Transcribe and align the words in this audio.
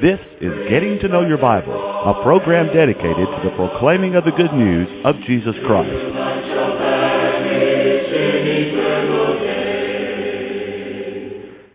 This 0.00 0.20
is 0.40 0.68
Getting 0.68 1.00
to 1.00 1.08
Know 1.08 1.26
Your 1.26 1.38
Bible, 1.38 1.74
a 1.74 2.22
program 2.22 2.72
dedicated 2.72 3.26
to 3.26 3.40
the 3.42 3.50
proclaiming 3.56 4.14
of 4.14 4.24
the 4.24 4.30
good 4.30 4.52
news 4.52 4.88
of 5.04 5.16
Jesus 5.26 5.56
Christ. 5.66 5.90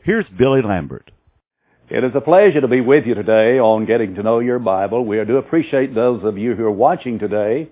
Here's 0.04 0.26
Billy 0.38 0.62
Lambert. 0.62 1.12
It 1.90 2.04
is 2.06 2.12
a 2.16 2.22
pleasure 2.22 2.62
to 2.62 2.68
be 2.70 2.80
with 2.80 3.06
you 3.06 3.14
today 3.14 3.60
on 3.60 3.86
Getting 3.86 4.16
to 4.16 4.24
Know 4.24 4.40
Your 4.40 4.60
Bible. 4.60 5.06
We 5.06 5.24
do 5.26 5.36
appreciate 5.36 5.94
those 5.94 6.24
of 6.24 6.38
you 6.38 6.56
who 6.56 6.64
are 6.64 6.72
watching 6.72 7.20
today, 7.20 7.70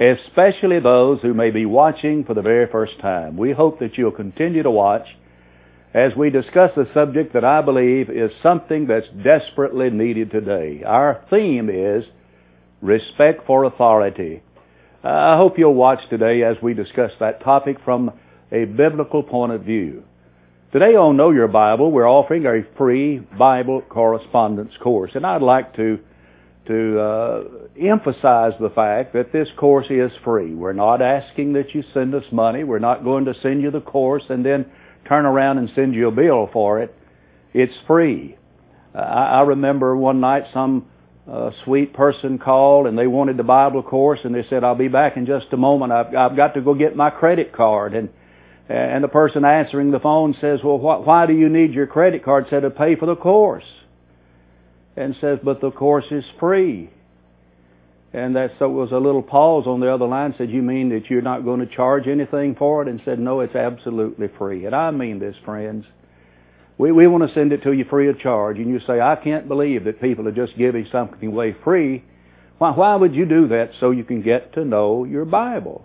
especially 0.00 0.80
those 0.80 1.20
who 1.22 1.34
may 1.34 1.50
be 1.50 1.66
watching 1.66 2.24
for 2.24 2.34
the 2.34 2.42
very 2.42 2.70
first 2.70 2.98
time. 3.00 3.36
We 3.36 3.52
hope 3.52 3.80
that 3.80 3.98
you'll 3.98 4.12
continue 4.12 4.62
to 4.62 4.70
watch 4.70 5.06
as 5.94 6.14
we 6.14 6.30
discuss 6.30 6.70
a 6.76 6.86
subject 6.94 7.32
that 7.32 7.44
I 7.44 7.62
believe 7.62 8.10
is 8.10 8.30
something 8.42 8.86
that's 8.86 9.08
desperately 9.24 9.90
needed 9.90 10.30
today. 10.30 10.82
Our 10.84 11.24
theme 11.30 11.68
is 11.70 12.04
respect 12.80 13.46
for 13.46 13.64
authority. 13.64 14.42
I 15.02 15.36
hope 15.36 15.58
you'll 15.58 15.74
watch 15.74 16.00
today 16.10 16.42
as 16.42 16.56
we 16.62 16.74
discuss 16.74 17.12
that 17.20 17.42
topic 17.42 17.78
from 17.84 18.12
a 18.52 18.64
biblical 18.64 19.22
point 19.22 19.52
of 19.52 19.62
view. 19.62 20.04
Today 20.72 20.96
on 20.96 21.16
Know 21.16 21.30
Your 21.30 21.48
Bible, 21.48 21.90
we're 21.90 22.08
offering 22.08 22.44
a 22.46 22.62
free 22.76 23.18
Bible 23.18 23.80
correspondence 23.80 24.74
course, 24.82 25.12
and 25.14 25.24
I'd 25.24 25.40
like 25.42 25.74
to 25.76 25.98
to 26.68 27.00
uh, 27.00 27.44
emphasize 27.80 28.52
the 28.60 28.70
fact 28.70 29.12
that 29.14 29.32
this 29.32 29.48
course 29.56 29.86
is 29.90 30.12
free. 30.22 30.54
We're 30.54 30.72
not 30.72 31.02
asking 31.02 31.54
that 31.54 31.74
you 31.74 31.82
send 31.92 32.14
us 32.14 32.24
money. 32.30 32.62
We're 32.62 32.78
not 32.78 33.02
going 33.02 33.24
to 33.24 33.34
send 33.40 33.62
you 33.62 33.70
the 33.70 33.80
course 33.80 34.24
and 34.28 34.46
then 34.46 34.66
turn 35.06 35.26
around 35.26 35.58
and 35.58 35.70
send 35.74 35.94
you 35.94 36.08
a 36.08 36.12
bill 36.12 36.48
for 36.52 36.80
it. 36.80 36.94
It's 37.52 37.74
free. 37.86 38.36
Uh, 38.94 38.98
I, 38.98 39.24
I 39.24 39.40
remember 39.42 39.96
one 39.96 40.20
night 40.20 40.44
some 40.54 40.86
uh, 41.28 41.50
sweet 41.64 41.92
person 41.92 42.38
called 42.38 42.86
and 42.86 42.96
they 42.96 43.06
wanted 43.06 43.36
the 43.36 43.42
Bible 43.42 43.82
course 43.82 44.20
and 44.22 44.34
they 44.34 44.46
said, 44.48 44.62
"I'll 44.62 44.74
be 44.74 44.88
back 44.88 45.16
in 45.16 45.26
just 45.26 45.46
a 45.52 45.56
moment. 45.56 45.92
I've, 45.92 46.14
I've 46.14 46.36
got 46.36 46.54
to 46.54 46.60
go 46.60 46.74
get 46.74 46.94
my 46.94 47.10
credit 47.10 47.52
card." 47.52 47.94
And 47.94 48.10
and 48.68 49.02
the 49.02 49.08
person 49.08 49.44
answering 49.44 49.90
the 49.90 50.00
phone 50.00 50.36
says, 50.40 50.60
well, 50.62 50.76
wh- 50.76 51.06
why 51.06 51.24
do 51.24 51.32
you 51.32 51.48
need 51.48 51.72
your 51.72 51.86
credit 51.86 52.22
card? 52.22 52.46
Said 52.50 52.60
to 52.60 52.70
pay 52.70 52.96
for 52.96 53.06
the 53.06 53.16
course. 53.16 53.64
And 54.98 55.14
says, 55.20 55.38
but 55.44 55.60
the 55.60 55.70
course 55.70 56.06
is 56.10 56.24
free. 56.40 56.90
And 58.12 58.34
that 58.34 58.52
so 58.58 58.68
was 58.68 58.90
a 58.90 58.98
little 58.98 59.22
pause 59.22 59.66
on 59.66 59.78
the 59.78 59.94
other 59.94 60.06
line. 60.06 60.34
Said, 60.36 60.50
you 60.50 60.60
mean 60.60 60.88
that 60.88 61.08
you're 61.08 61.22
not 61.22 61.44
going 61.44 61.60
to 61.60 61.66
charge 61.66 62.08
anything 62.08 62.56
for 62.56 62.82
it? 62.82 62.88
And 62.88 63.00
said, 63.04 63.20
no, 63.20 63.40
it's 63.40 63.54
absolutely 63.54 64.26
free. 64.36 64.66
And 64.66 64.74
I 64.74 64.90
mean 64.90 65.20
this, 65.20 65.36
friends. 65.44 65.84
We, 66.78 66.90
we 66.90 67.06
want 67.06 67.28
to 67.28 67.32
send 67.32 67.52
it 67.52 67.62
to 67.62 67.72
you 67.72 67.84
free 67.84 68.08
of 68.08 68.18
charge. 68.18 68.58
And 68.58 68.68
you 68.70 68.80
say, 68.88 69.00
I 69.00 69.14
can't 69.14 69.46
believe 69.46 69.84
that 69.84 70.00
people 70.00 70.26
are 70.26 70.32
just 70.32 70.58
giving 70.58 70.88
something 70.90 71.28
away 71.28 71.54
free. 71.62 72.02
Why, 72.58 72.72
why 72.72 72.96
would 72.96 73.14
you 73.14 73.24
do 73.24 73.46
that? 73.48 73.70
So 73.78 73.92
you 73.92 74.02
can 74.02 74.22
get 74.22 74.54
to 74.54 74.64
know 74.64 75.04
your 75.04 75.24
Bible. 75.24 75.84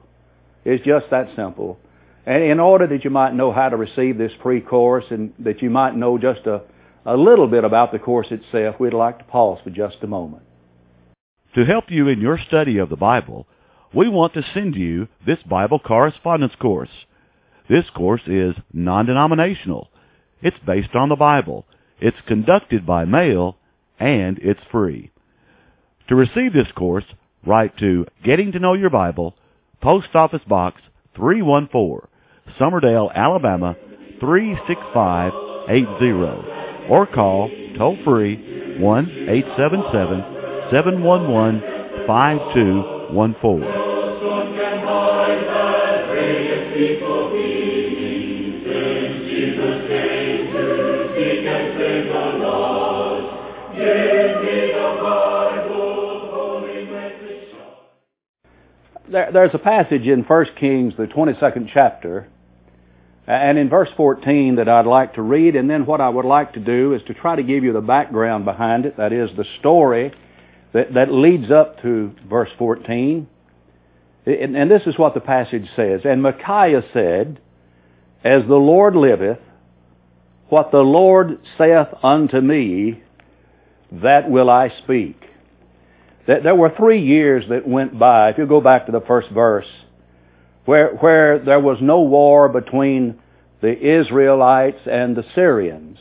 It's 0.65 0.83
just 0.83 1.11
that 1.11 1.35
simple. 1.35 1.77
And 2.25 2.41
in 2.41 2.59
order 2.59 2.87
that 2.87 3.03
you 3.03 3.11
might 3.11 3.35
know 3.35 3.51
how 3.51 3.69
to 3.69 3.77
receive 3.77 4.17
this 4.17 4.31
free 4.41 4.61
course 4.61 5.05
and 5.11 5.33
that 5.39 5.61
you 5.61 5.69
might 5.69 5.95
know 5.95 6.17
just 6.17 6.47
a, 6.47 6.61
a 7.05 7.17
little 7.17 7.47
bit 7.47 7.63
about 7.63 7.91
the 7.91 7.99
course 7.99 8.27
itself, 8.31 8.79
we'd 8.79 8.93
like 8.93 9.19
to 9.19 9.25
pause 9.25 9.59
for 9.63 9.69
just 9.69 9.97
a 10.01 10.07
moment. 10.07 10.43
To 11.55 11.65
help 11.65 11.85
you 11.89 12.07
in 12.07 12.21
your 12.21 12.39
study 12.47 12.77
of 12.77 12.89
the 12.89 12.95
Bible, 12.95 13.45
we 13.93 14.09
want 14.09 14.33
to 14.33 14.45
send 14.53 14.75
you 14.75 15.07
this 15.25 15.39
Bible 15.43 15.79
correspondence 15.79 16.53
course. 16.59 16.89
This 17.69 17.85
course 17.95 18.21
is 18.25 18.55
non-denominational. 18.73 19.89
It's 20.41 20.57
based 20.65 20.95
on 20.95 21.09
the 21.09 21.15
Bible. 21.15 21.65
It's 21.99 22.17
conducted 22.27 22.85
by 22.85 23.05
mail, 23.05 23.57
and 23.99 24.39
it's 24.39 24.59
free. 24.71 25.11
To 26.09 26.15
receive 26.15 26.53
this 26.53 26.71
course, 26.75 27.05
write 27.45 27.77
to 27.77 28.07
Getting 28.23 28.51
to 28.53 28.59
Know 28.59 28.73
Your 28.73 28.89
Bible, 28.89 29.35
Post 29.81 30.15
Office 30.15 30.41
Box 30.47 30.81
314, 31.15 32.07
Summerdale, 32.59 33.13
Alabama 33.13 33.75
36580, 34.19 36.52
or 36.89 37.05
call 37.07 37.49
toll 37.77 37.97
free 38.03 38.77
1 38.79 39.09
877 39.29 40.69
711 40.71 41.61
5214. 42.07 43.59
No 43.61 44.17
storm 44.19 44.53
can 44.55 44.77
hide 44.85 45.43
that 45.47 46.11
radiant 46.11 46.73
people 46.73 47.29
beneath. 47.29 48.63
Since 48.65 49.15
Jesus 49.29 49.75
came 49.87 50.51
to 50.53 50.63
seek 51.13 51.45
and 51.45 51.79
save 51.79 52.05
the 52.11 52.25
lost, 52.43 53.27
give 53.75 54.41
me 54.41 54.59
the 54.73 54.89
Bible, 55.01 56.33
holy 56.33 56.85
message. 56.85 57.53
There, 59.09 59.31
there's 59.31 59.53
a 59.53 59.59
passage 59.59 60.07
in 60.07 60.23
1 60.23 60.45
Kings, 60.59 60.93
the 60.97 61.05
22nd 61.05 61.69
chapter, 61.73 62.27
Uh, 63.27 63.31
and 63.31 63.57
in 63.57 63.69
verse 63.69 63.89
14 63.95 64.55
that 64.55 64.67
I'd 64.67 64.85
like 64.85 65.13
to 65.15 65.21
read, 65.21 65.55
and 65.55 65.69
then 65.69 65.85
what 65.85 66.01
I 66.01 66.09
would 66.09 66.25
like 66.25 66.53
to 66.53 66.59
do 66.59 66.93
is 66.93 67.01
to 67.03 67.13
try 67.13 67.35
to 67.35 67.43
give 67.43 67.63
you 67.63 67.71
the 67.71 67.81
background 67.81 68.43
behind 68.45 68.85
it, 68.85 68.97
that 68.97 69.13
is 69.13 69.29
the 69.37 69.45
story 69.59 70.13
that, 70.73 70.93
that 70.95 71.11
leads 71.11 71.49
up 71.49 71.81
to 71.83 72.13
verse 72.29 72.49
14. 72.57 73.27
And, 74.25 74.57
and 74.57 74.69
this 74.69 74.83
is 74.85 74.97
what 74.97 75.13
the 75.13 75.21
passage 75.21 75.67
says. 75.75 76.01
And 76.03 76.21
Micaiah 76.21 76.83
said, 76.91 77.39
As 78.23 78.43
the 78.43 78.55
Lord 78.55 78.95
liveth, 78.95 79.39
what 80.49 80.71
the 80.71 80.81
Lord 80.81 81.39
saith 81.57 81.87
unto 82.03 82.39
me, 82.41 83.01
that 83.91 84.29
will 84.29 84.49
I 84.49 84.69
speak. 84.83 85.19
There 86.25 86.55
were 86.55 86.73
three 86.75 87.01
years 87.01 87.45
that 87.49 87.67
went 87.67 87.97
by, 87.99 88.29
if 88.29 88.37
you 88.37 88.45
go 88.45 88.61
back 88.61 88.85
to 88.85 88.91
the 88.91 89.01
first 89.01 89.29
verse, 89.29 89.67
where, 90.65 90.89
where 90.95 91.39
there 91.39 91.59
was 91.59 91.77
no 91.81 92.01
war 92.01 92.49
between 92.49 93.19
the 93.61 93.77
Israelites 93.77 94.81
and 94.85 95.15
the 95.15 95.25
Syrians. 95.35 95.97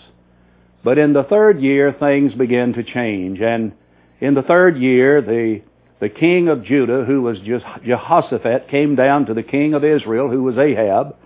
But 0.85 0.99
in 0.99 1.13
the 1.13 1.25
third 1.25 1.61
year, 1.61 1.93
things 1.93 2.35
began 2.35 2.73
to 2.75 2.83
change. 2.83 3.41
And 3.41 3.73
in 4.21 4.35
the 4.35 4.43
third 4.43 4.79
year, 4.79 5.23
the, 5.23 5.63
the 6.01 6.09
king 6.09 6.49
of 6.49 6.65
Judah, 6.65 7.05
who 7.05 7.23
was 7.23 7.39
Jehoshaphat, 7.41 8.69
came 8.69 8.97
down 8.97 9.27
to 9.27 9.35
the 9.35 9.43
king 9.43 9.75
of 9.75 9.85
Israel, 9.85 10.29
who 10.29 10.43
was 10.43 10.59
Ahab, 10.59 11.17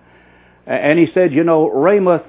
and 0.67 0.99
he 0.99 1.07
said, 1.15 1.33
you 1.33 1.45
know, 1.45 1.71
Ramoth 1.71 2.27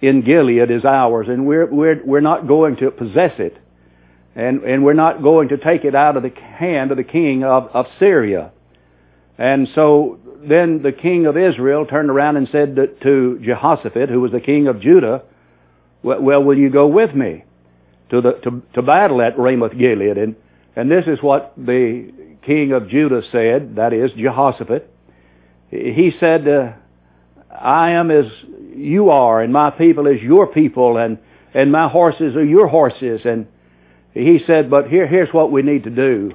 in 0.00 0.22
Gilead 0.22 0.70
is 0.70 0.84
ours, 0.84 1.26
and 1.28 1.46
we're, 1.46 1.66
we're, 1.66 2.00
we're 2.04 2.20
not 2.20 2.46
going 2.46 2.76
to 2.76 2.90
possess 2.90 3.32
it. 3.38 3.58
And, 4.34 4.62
and 4.62 4.84
we're 4.84 4.94
not 4.94 5.22
going 5.22 5.48
to 5.48 5.58
take 5.58 5.84
it 5.84 5.94
out 5.94 6.16
of 6.16 6.22
the 6.22 6.30
hand 6.30 6.90
of 6.90 6.96
the 6.96 7.04
king 7.04 7.44
of, 7.44 7.68
of 7.74 7.86
Syria. 7.98 8.52
And 9.36 9.68
so 9.74 10.18
then 10.48 10.82
the 10.82 10.92
king 10.92 11.26
of 11.26 11.36
Israel 11.36 11.86
turned 11.86 12.10
around 12.10 12.36
and 12.36 12.48
said 12.50 12.76
to, 13.02 13.40
Jehoshaphat, 13.42 14.08
who 14.08 14.20
was 14.20 14.32
the 14.32 14.40
king 14.40 14.66
of 14.66 14.80
Judah, 14.80 15.22
well, 16.02 16.42
will 16.42 16.58
you 16.58 16.70
go 16.70 16.86
with 16.86 17.14
me 17.14 17.44
to 18.10 18.20
the 18.20 18.32
to, 18.32 18.62
to 18.74 18.82
battle 18.82 19.22
at 19.22 19.38
Ramoth 19.38 19.76
Gilead? 19.76 20.18
And 20.18 20.36
and 20.74 20.90
this 20.90 21.06
is 21.06 21.22
what 21.22 21.52
the 21.56 22.12
king 22.42 22.72
of 22.72 22.88
Judah 22.88 23.22
said. 23.30 23.76
That 23.76 23.92
is 23.92 24.10
Jehoshaphat. 24.12 24.88
He 25.70 26.12
said, 26.18 26.48
uh, 26.48 26.72
"I 27.50 27.90
am 27.90 28.10
as 28.10 28.26
you 28.74 29.10
are, 29.10 29.40
and 29.40 29.52
my 29.52 29.70
people 29.70 30.08
as 30.08 30.20
your 30.20 30.48
people, 30.48 30.96
and 30.96 31.18
and 31.54 31.70
my 31.70 31.88
horses 31.88 32.34
are 32.34 32.44
your 32.44 32.66
horses." 32.66 33.20
And 33.24 33.46
he 34.12 34.40
said, 34.44 34.70
"But 34.70 34.88
here 34.88 35.06
here's 35.06 35.32
what 35.32 35.52
we 35.52 35.62
need 35.62 35.84
to 35.84 35.90
do. 35.90 36.32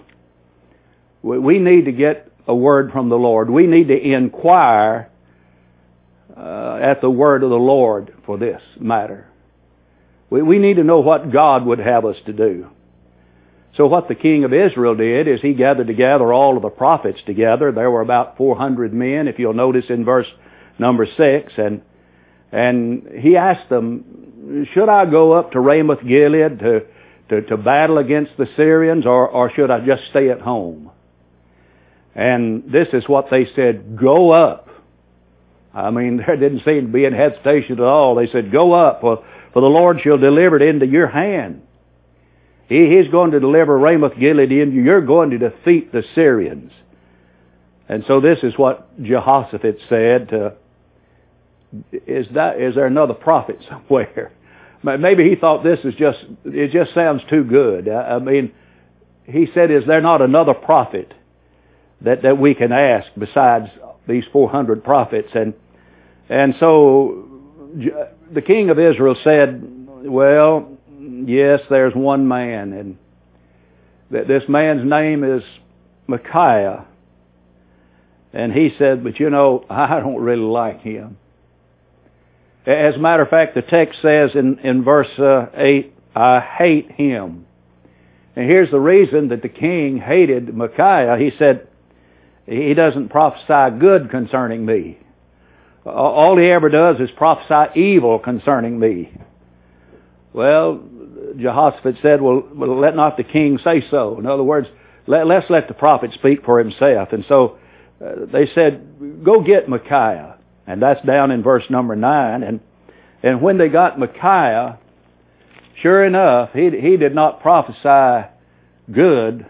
We, 1.21 1.39
we 1.39 1.59
need 1.59 1.85
to 1.85 1.91
get 1.91 2.31
a 2.47 2.55
word 2.55 2.91
from 2.91 3.09
the 3.09 3.17
Lord. 3.17 3.49
We 3.49 3.67
need 3.67 3.87
to 3.89 3.99
inquire." 3.99 5.09
Uh, 6.37 6.77
at 6.79 7.01
the 7.01 7.09
word 7.09 7.41
of 7.41 7.49
the 7.49 7.55
Lord 7.55 8.13
for 8.27 8.37
this 8.37 8.61
matter. 8.79 9.25
We, 10.29 10.43
we 10.43 10.59
need 10.59 10.75
to 10.75 10.83
know 10.83 10.99
what 10.99 11.31
God 11.31 11.65
would 11.65 11.79
have 11.79 12.05
us 12.05 12.17
to 12.27 12.33
do. 12.33 12.67
So 13.75 13.87
what 13.87 14.07
the 14.07 14.13
king 14.13 14.43
of 14.43 14.53
Israel 14.53 14.93
did 14.93 15.27
is 15.27 15.41
he 15.41 15.55
gathered 15.55 15.87
together 15.87 16.31
all 16.31 16.55
of 16.55 16.61
the 16.61 16.69
prophets 16.69 17.19
together. 17.25 17.71
There 17.71 17.89
were 17.89 18.01
about 18.01 18.37
400 18.37 18.93
men, 18.93 19.27
if 19.27 19.39
you'll 19.39 19.53
notice 19.53 19.85
in 19.89 20.05
verse 20.05 20.27
number 20.77 21.07
6. 21.07 21.53
And, 21.57 21.81
and 22.51 23.07
he 23.19 23.35
asked 23.35 23.69
them, 23.69 24.67
should 24.73 24.89
I 24.89 25.05
go 25.09 25.31
up 25.31 25.53
to 25.53 25.59
Ramoth 25.59 26.05
Gilead 26.05 26.59
to, 26.59 26.85
to, 27.29 27.41
to 27.41 27.57
battle 27.57 27.97
against 27.97 28.33
the 28.37 28.47
Syrians 28.55 29.07
or, 29.07 29.27
or 29.27 29.51
should 29.55 29.71
I 29.71 29.83
just 29.83 30.03
stay 30.11 30.29
at 30.29 30.41
home? 30.41 30.91
And 32.17 32.63
this 32.71 32.87
is 32.93 33.07
what 33.07 33.29
they 33.29 33.47
said, 33.55 33.95
go 33.95 34.31
up. 34.31 34.67
I 35.71 35.91
mean, 35.91 36.17
there 36.27 36.35
didn't 36.35 36.65
seem 36.65 36.87
to 36.87 36.91
be 36.91 37.05
any 37.05 37.15
hesitation 37.15 37.73
at 37.73 37.79
all. 37.79 38.15
They 38.15 38.27
said, 38.27 38.51
go 38.51 38.73
up, 38.73 38.99
for, 39.01 39.23
for 39.53 39.61
the 39.61 39.67
Lord 39.67 40.01
shall 40.01 40.17
deliver 40.17 40.57
it 40.57 40.63
into 40.63 40.87
your 40.87 41.07
hand. 41.07 41.61
He, 42.67 42.97
he's 42.97 43.09
going 43.09 43.31
to 43.31 43.39
deliver 43.39 43.77
Ramoth 43.77 44.17
Gilead 44.19 44.51
into 44.51 44.75
you. 44.75 44.83
You're 44.83 45.05
going 45.05 45.29
to 45.29 45.37
defeat 45.37 45.93
the 45.93 46.03
Syrians. 46.15 46.71
And 47.87 48.03
so 48.07 48.19
this 48.19 48.39
is 48.41 48.57
what 48.57 49.01
Jehoshaphat 49.01 49.77
said 49.87 50.29
to, 50.29 50.55
is 51.91 52.27
that, 52.33 52.59
is 52.59 52.75
there 52.75 52.87
another 52.87 53.13
prophet 53.13 53.59
somewhere? 53.69 54.31
Maybe 54.81 55.29
he 55.29 55.35
thought 55.35 55.63
this 55.63 55.79
is 55.83 55.95
just, 55.95 56.19
it 56.45 56.71
just 56.71 56.93
sounds 56.93 57.21
too 57.29 57.43
good. 57.43 57.89
I 57.89 58.19
mean, 58.19 58.53
he 59.25 59.47
said, 59.53 59.69
is 59.69 59.83
there 59.85 60.01
not 60.01 60.21
another 60.21 60.53
prophet 60.53 61.13
that, 62.01 62.23
that 62.23 62.37
we 62.37 62.53
can 62.53 62.71
ask 62.71 63.07
besides 63.17 63.69
these 64.07 64.25
400 64.31 64.83
prophets? 64.83 65.29
And, 65.33 65.53
and 66.29 66.55
so 66.59 67.27
the 68.31 68.41
king 68.41 68.69
of 68.69 68.79
Israel 68.79 69.15
said, 69.23 69.61
well, 70.03 70.77
yes, 70.99 71.61
there's 71.69 71.93
one 71.93 72.27
man 72.27 72.73
and 72.73 72.97
that 74.09 74.27
this 74.27 74.43
man's 74.47 74.89
name 74.89 75.23
is 75.23 75.43
Micaiah. 76.07 76.85
And 78.33 78.53
he 78.53 78.73
said, 78.77 79.03
but 79.03 79.19
you 79.19 79.29
know, 79.29 79.65
I 79.69 79.99
don't 79.99 80.21
really 80.21 80.41
like 80.41 80.81
him. 80.81 81.17
As 82.65 82.95
a 82.95 82.99
matter 82.99 83.23
of 83.23 83.29
fact, 83.29 83.55
the 83.55 83.61
text 83.61 84.01
says 84.01 84.31
in, 84.35 84.59
in 84.59 84.83
verse 84.83 85.07
uh, 85.17 85.47
8, 85.53 85.93
I 86.15 86.39
hate 86.41 86.91
him. 86.91 87.45
And 88.35 88.49
here's 88.49 88.69
the 88.69 88.79
reason 88.79 89.29
that 89.29 89.41
the 89.41 89.49
king 89.49 89.97
hated 89.97 90.53
Micaiah. 90.53 91.17
He 91.17 91.31
said, 91.37 91.66
he 92.47 92.73
doesn't 92.73 93.09
prophesy 93.09 93.77
good 93.77 94.09
concerning 94.09 94.65
me. 94.65 94.97
All 95.85 96.37
he 96.37 96.47
ever 96.47 96.69
does 96.69 96.99
is 96.99 97.09
prophesy 97.11 97.79
evil 97.79 98.19
concerning 98.19 98.79
me. 98.79 99.11
Well, 100.33 100.81
Jehoshaphat 101.37 101.95
said, 102.01 102.21
well, 102.21 102.43
let 102.55 102.95
not 102.95 103.17
the 103.17 103.23
king 103.23 103.59
say 103.63 103.83
so. 103.89 104.17
In 104.19 104.25
other 104.25 104.43
words, 104.43 104.67
let, 105.07 105.29
us 105.29 105.45
let 105.49 105.67
the 105.67 105.73
prophet 105.73 106.11
speak 106.13 106.43
for 106.43 106.59
himself. 106.59 107.09
And 107.11 107.25
so 107.27 107.57
uh, 108.03 108.25
they 108.31 108.47
said, 108.53 109.23
go 109.23 109.41
get 109.41 109.69
Micaiah. 109.69 110.37
And 110.65 110.81
that's 110.81 111.03
down 111.05 111.31
in 111.31 111.43
verse 111.43 111.63
number 111.69 111.95
9. 111.95 112.43
And, 112.43 112.59
and 113.23 113.41
when 113.41 113.57
they 113.57 113.69
got 113.69 113.97
Micaiah, 113.97 114.79
sure 115.81 116.05
enough, 116.05 116.51
he, 116.53 116.69
he 116.69 116.97
did 116.97 117.15
not 117.15 117.41
prophesy 117.41 118.29
good 118.91 119.45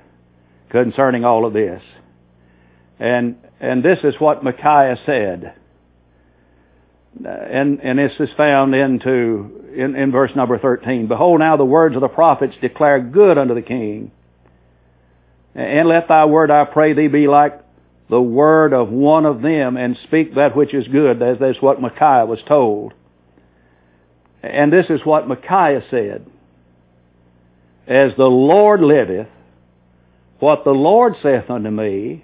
concerning 0.69 1.25
all 1.25 1.45
of 1.45 1.53
this. 1.53 1.81
And, 2.99 3.37
and 3.59 3.83
this 3.83 3.99
is 4.03 4.15
what 4.19 4.43
Micaiah 4.43 4.97
said. 5.05 5.53
And, 7.23 7.79
and 7.81 7.99
this 7.99 8.13
is 8.19 8.29
found 8.37 8.75
into, 8.75 9.65
in, 9.75 9.95
in 9.95 10.11
verse 10.11 10.31
number 10.35 10.57
13. 10.59 11.07
Behold, 11.07 11.39
now 11.39 11.57
the 11.57 11.65
words 11.65 11.95
of 11.95 12.01
the 12.01 12.07
prophets 12.07 12.55
declare 12.61 12.99
good 12.99 13.37
unto 13.37 13.55
the 13.55 13.61
king. 13.61 14.11
And 15.55 15.87
let 15.87 16.07
thy 16.07 16.25
word, 16.25 16.51
I 16.51 16.65
pray 16.65 16.93
thee, 16.93 17.07
be 17.07 17.27
like 17.27 17.59
the 18.09 18.21
word 18.21 18.73
of 18.73 18.89
one 18.89 19.25
of 19.25 19.41
them 19.41 19.75
and 19.75 19.97
speak 20.03 20.35
that 20.35 20.55
which 20.55 20.73
is 20.73 20.87
good. 20.87 21.19
That's, 21.19 21.39
that's 21.39 21.61
what 21.61 21.81
Micaiah 21.81 22.25
was 22.25 22.39
told. 22.47 22.93
And 24.41 24.71
this 24.71 24.85
is 24.89 25.01
what 25.03 25.27
Micaiah 25.27 25.83
said. 25.89 26.25
As 27.87 28.11
the 28.17 28.27
Lord 28.27 28.81
liveth, 28.81 29.27
what 30.39 30.63
the 30.63 30.71
Lord 30.71 31.15
saith 31.23 31.49
unto 31.49 31.69
me, 31.69 32.23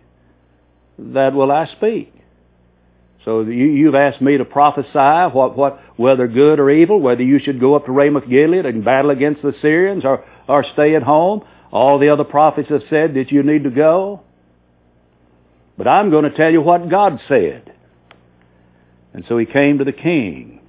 that 0.98 1.34
will 1.34 1.52
I 1.52 1.68
speak. 1.68 2.14
So 3.26 3.42
you, 3.42 3.66
you've 3.66 3.96
asked 3.96 4.22
me 4.22 4.38
to 4.38 4.46
prophesy 4.46 5.34
what, 5.34 5.56
what, 5.58 5.80
whether 5.96 6.28
good 6.28 6.60
or 6.60 6.70
evil, 6.70 7.00
whether 7.00 7.24
you 7.24 7.40
should 7.40 7.60
go 7.60 7.76
up 7.76 7.86
to 7.86 7.92
Ramoth 7.92 8.28
Gilead 8.28 8.66
and 8.66 8.84
battle 8.84 9.12
against 9.12 9.42
the 9.42 9.54
Syrians 9.62 10.04
or, 10.04 10.26
or 10.48 10.66
stay 10.74 10.96
at 10.96 11.04
home. 11.04 11.46
All 11.72 12.00
the 12.00 12.10
other 12.10 12.26
prophets 12.26 12.70
have 12.70 12.84
said 12.90 13.16
that 13.16 13.32
you 13.32 13.44
need 13.44 13.64
to 13.64 13.70
go. 13.70 14.22
But 15.78 15.88
I'm 15.88 16.12
going 16.12 16.26
to 16.26 16.36
tell 16.36 16.52
you 16.52 16.62
what 16.62 16.90
God 16.90 17.20
said. 17.28 17.74
And 19.14 19.26
so 19.28 19.38
he 19.38 19.46
came 19.46 19.78
to 19.78 19.86
the 19.86 19.94
king. 19.94 20.60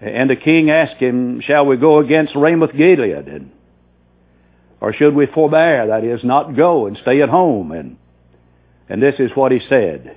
And 0.00 0.28
the 0.28 0.36
king 0.36 0.70
asked 0.70 1.00
him, 1.00 1.40
shall 1.40 1.64
we 1.66 1.76
go 1.76 2.00
against 2.00 2.36
Ramoth 2.36 2.76
Gilead? 2.76 3.26
And, 3.26 3.52
or 4.80 4.92
should 4.92 5.14
we 5.14 5.26
forbear, 5.26 5.86
that 5.86 6.04
is, 6.04 6.22
not 6.22 6.54
go 6.54 6.86
and 6.86 6.98
stay 7.00 7.22
at 7.22 7.30
home? 7.30 7.72
And, 7.72 7.96
and 8.88 9.02
this 9.02 9.16
is 9.18 9.30
what 9.34 9.52
he 9.52 9.60
said. 9.68 10.16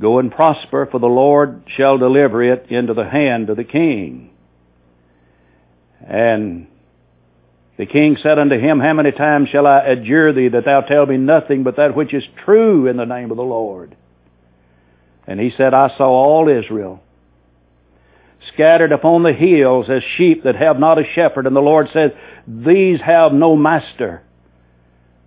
Go 0.00 0.18
and 0.18 0.32
prosper, 0.32 0.86
for 0.90 0.98
the 0.98 1.06
Lord 1.06 1.62
shall 1.76 1.98
deliver 1.98 2.42
it 2.42 2.66
into 2.70 2.94
the 2.94 3.08
hand 3.08 3.50
of 3.50 3.56
the 3.56 3.64
king. 3.64 4.30
And 6.06 6.66
the 7.76 7.86
king 7.86 8.16
said 8.22 8.38
unto 8.38 8.58
him, 8.58 8.80
How 8.80 8.92
many 8.92 9.12
times 9.12 9.48
shall 9.48 9.66
I 9.66 9.80
adjure 9.80 10.32
thee 10.32 10.48
that 10.48 10.64
thou 10.64 10.80
tell 10.82 11.06
me 11.06 11.16
nothing 11.16 11.62
but 11.62 11.76
that 11.76 11.96
which 11.96 12.12
is 12.12 12.24
true 12.44 12.86
in 12.86 12.96
the 12.96 13.06
name 13.06 13.30
of 13.30 13.36
the 13.36 13.42
Lord? 13.44 13.96
And 15.26 15.40
he 15.40 15.50
said, 15.56 15.74
I 15.74 15.88
saw 15.96 16.08
all 16.08 16.48
Israel 16.48 17.02
scattered 18.52 18.92
upon 18.92 19.22
the 19.22 19.32
hills 19.32 19.86
as 19.88 20.02
sheep 20.16 20.44
that 20.44 20.56
have 20.56 20.78
not 20.78 20.98
a 20.98 21.04
shepherd. 21.14 21.46
And 21.46 21.56
the 21.56 21.60
Lord 21.60 21.88
said, 21.92 22.16
These 22.46 23.00
have 23.00 23.32
no 23.32 23.56
master. 23.56 24.22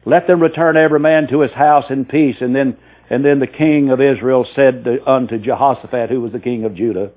Let 0.07 0.25
them 0.25 0.42
return 0.42 0.77
every 0.77 1.01
man 1.01 1.27
to 1.27 1.42
his 1.42 1.51
house 1.51 1.83
in 1.89 2.06
peace. 2.06 2.38
And 2.39 2.56
then, 2.56 2.77
and 3.09 3.25
then 3.25 3.39
the 3.39 3.48
king 3.48 3.89
of 3.89 4.00
Israel 4.00 4.48
said 4.56 4.88
unto 5.06 5.38
Jehoshaphat, 5.38 6.09
who 6.09 6.21
was 6.21 6.31
the 6.31 6.39
king 6.39 6.63
of 6.63 6.75
Judah, 6.75 7.12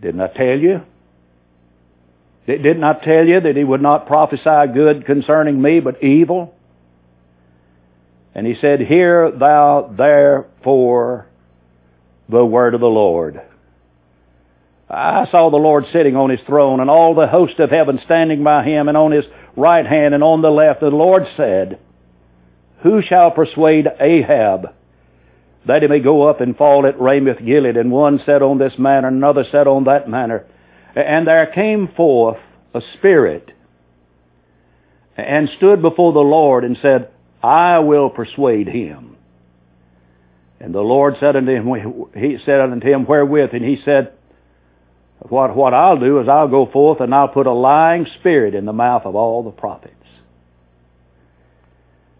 Didn't 0.00 0.22
I 0.22 0.28
tell 0.28 0.58
you? 0.58 0.80
Didn't 2.46 2.82
I 2.82 2.94
tell 2.94 3.26
you 3.26 3.40
that 3.40 3.56
he 3.56 3.62
would 3.62 3.82
not 3.82 4.06
prophesy 4.06 4.72
good 4.72 5.04
concerning 5.04 5.60
me, 5.60 5.80
but 5.80 6.02
evil? 6.02 6.54
And 8.34 8.46
he 8.46 8.54
said, 8.58 8.80
Hear 8.80 9.30
thou 9.30 9.92
therefore 9.94 11.26
the 12.30 12.42
word 12.42 12.72
of 12.72 12.80
the 12.80 12.86
Lord. 12.86 13.42
I 14.90 15.28
saw 15.30 15.50
the 15.50 15.56
Lord 15.56 15.86
sitting 15.92 16.16
on 16.16 16.30
his 16.30 16.40
throne 16.46 16.80
and 16.80 16.90
all 16.90 17.14
the 17.14 17.28
host 17.28 17.60
of 17.60 17.70
heaven 17.70 18.00
standing 18.04 18.42
by 18.42 18.64
him 18.64 18.88
and 18.88 18.96
on 18.96 19.12
his 19.12 19.24
right 19.56 19.86
hand 19.86 20.14
and 20.14 20.24
on 20.24 20.42
the 20.42 20.50
left. 20.50 20.82
And 20.82 20.92
the 20.92 20.96
Lord 20.96 21.26
said, 21.36 21.78
Who 22.82 23.00
shall 23.00 23.30
persuade 23.30 23.86
Ahab 24.00 24.74
that 25.66 25.82
he 25.82 25.88
may 25.88 26.00
go 26.00 26.28
up 26.28 26.40
and 26.40 26.56
fall 26.56 26.86
at 26.86 27.00
Ramoth 27.00 27.38
Gilead? 27.38 27.76
And 27.76 27.92
one 27.92 28.20
said 28.26 28.42
on 28.42 28.58
this 28.58 28.76
manner, 28.78 29.08
another 29.08 29.44
said 29.52 29.68
on 29.68 29.84
that 29.84 30.08
manner. 30.08 30.44
And 30.96 31.26
there 31.26 31.46
came 31.46 31.88
forth 31.96 32.38
a 32.74 32.82
spirit 32.94 33.52
and 35.16 35.48
stood 35.56 35.82
before 35.82 36.12
the 36.12 36.18
Lord 36.18 36.64
and 36.64 36.76
said, 36.82 37.10
I 37.44 37.78
will 37.78 38.10
persuade 38.10 38.66
him. 38.66 39.16
And 40.58 40.74
the 40.74 40.80
Lord 40.80 41.16
said 41.20 41.36
unto 41.36 41.52
him, 41.52 42.10
he 42.14 42.38
said 42.44 42.60
unto 42.60 42.86
him, 42.86 43.06
wherewith? 43.06 43.50
And 43.52 43.64
he 43.64 43.80
said, 43.84 44.12
what, 45.28 45.54
what 45.54 45.74
I'll 45.74 45.98
do 45.98 46.20
is 46.20 46.28
I'll 46.28 46.48
go 46.48 46.66
forth 46.66 47.00
and 47.00 47.14
I'll 47.14 47.28
put 47.28 47.46
a 47.46 47.52
lying 47.52 48.06
spirit 48.18 48.54
in 48.54 48.64
the 48.64 48.72
mouth 48.72 49.02
of 49.04 49.14
all 49.14 49.42
the 49.42 49.50
prophets. 49.50 49.94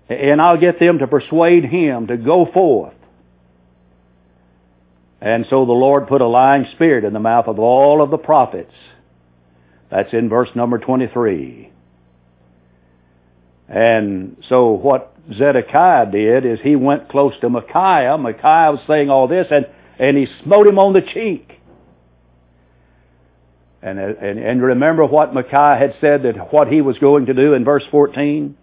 And 0.08 0.42
I'll 0.42 0.58
get 0.58 0.78
them 0.80 0.98
to 0.98 1.06
persuade 1.06 1.64
him 1.64 2.08
to 2.08 2.16
go 2.16 2.46
forth. 2.52 2.94
And 5.20 5.46
so 5.48 5.66
the 5.66 5.72
Lord 5.72 6.08
put 6.08 6.20
a 6.20 6.26
lying 6.26 6.66
spirit 6.72 7.04
in 7.04 7.12
the 7.12 7.20
mouth 7.20 7.46
of 7.46 7.58
all 7.58 8.02
of 8.02 8.10
the 8.10 8.18
prophets. 8.18 8.72
That's 9.90 10.12
in 10.12 10.28
verse 10.28 10.48
number 10.54 10.78
23. 10.78 11.70
And 13.68 14.36
so 14.48 14.70
what 14.70 15.14
Zedekiah 15.32 16.10
did 16.10 16.44
is 16.44 16.58
he 16.60 16.74
went 16.74 17.08
close 17.08 17.34
to 17.40 17.48
Micaiah. 17.48 18.18
Micaiah 18.18 18.72
was 18.72 18.80
saying 18.86 19.10
all 19.10 19.28
this 19.28 19.46
and, 19.50 19.66
and 19.98 20.16
he 20.16 20.26
smote 20.42 20.66
him 20.66 20.78
on 20.78 20.92
the 20.92 21.02
cheek. 21.02 21.59
And, 23.82 23.98
uh, 23.98 24.02
and, 24.20 24.38
and 24.38 24.62
remember 24.62 25.04
what 25.06 25.32
Micaiah 25.32 25.78
had 25.78 25.94
said 26.00 26.24
that 26.24 26.52
what 26.52 26.68
he 26.68 26.80
was 26.80 26.98
going 26.98 27.26
to 27.26 27.34
do 27.34 27.54
in 27.54 27.64
verse 27.64 27.84
14? 27.90 28.56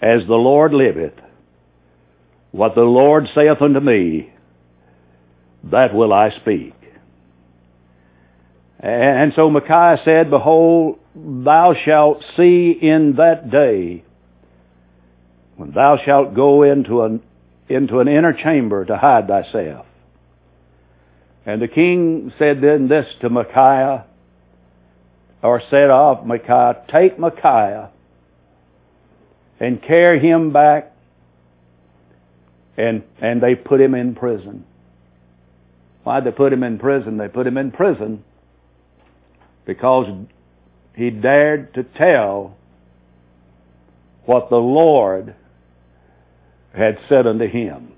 As 0.00 0.26
the 0.26 0.34
Lord 0.34 0.72
liveth, 0.72 1.14
what 2.50 2.74
the 2.74 2.82
Lord 2.82 3.28
saith 3.34 3.60
unto 3.60 3.80
me, 3.80 4.32
that 5.64 5.94
will 5.94 6.12
I 6.12 6.30
speak. 6.30 6.74
And 8.80 9.32
so 9.34 9.48
Micaiah 9.48 9.98
said, 10.04 10.28
Behold, 10.28 10.98
thou 11.14 11.74
shalt 11.74 12.22
see 12.36 12.70
in 12.70 13.16
that 13.16 13.50
day, 13.50 14.04
when 15.56 15.70
thou 15.70 15.96
shalt 16.04 16.34
go 16.34 16.62
into 16.62 17.02
an, 17.02 17.22
into 17.68 18.00
an 18.00 18.08
inner 18.08 18.34
chamber 18.34 18.84
to 18.84 18.96
hide 18.96 19.26
thyself, 19.26 19.86
and 21.46 21.60
the 21.60 21.68
king 21.68 22.32
said 22.38 22.60
then 22.60 22.88
this 22.88 23.06
to 23.20 23.28
Micaiah, 23.28 24.06
or 25.42 25.62
said 25.70 25.90
of 25.90 26.26
Micaiah, 26.26 26.84
Take 26.90 27.18
Micaiah 27.18 27.90
and 29.60 29.82
carry 29.82 30.20
him 30.20 30.52
back. 30.52 30.92
And, 32.76 33.04
and 33.20 33.40
they 33.40 33.54
put 33.54 33.80
him 33.80 33.94
in 33.94 34.14
prison. 34.14 34.64
Why'd 36.02 36.24
they 36.24 36.32
put 36.32 36.52
him 36.52 36.64
in 36.64 36.78
prison? 36.78 37.18
They 37.18 37.28
put 37.28 37.46
him 37.46 37.56
in 37.56 37.70
prison 37.70 38.24
because 39.64 40.06
he 40.96 41.10
dared 41.10 41.74
to 41.74 41.84
tell 41.84 42.56
what 44.24 44.50
the 44.50 44.56
Lord 44.56 45.34
had 46.74 46.98
said 47.08 47.26
unto 47.26 47.46
him. 47.46 47.92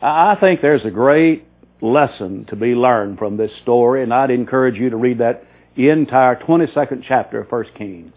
I 0.00 0.36
think 0.36 0.60
there's 0.60 0.84
a 0.84 0.90
great 0.90 1.46
lesson 1.80 2.44
to 2.46 2.56
be 2.56 2.74
learned 2.74 3.18
from 3.18 3.36
this 3.36 3.50
story, 3.62 4.02
and 4.02 4.12
I'd 4.12 4.30
encourage 4.30 4.76
you 4.76 4.90
to 4.90 4.96
read 4.96 5.18
that 5.18 5.44
entire 5.76 6.36
22nd 6.36 7.04
chapter 7.06 7.40
of 7.40 7.50
1 7.50 7.64
Kings. 7.76 8.12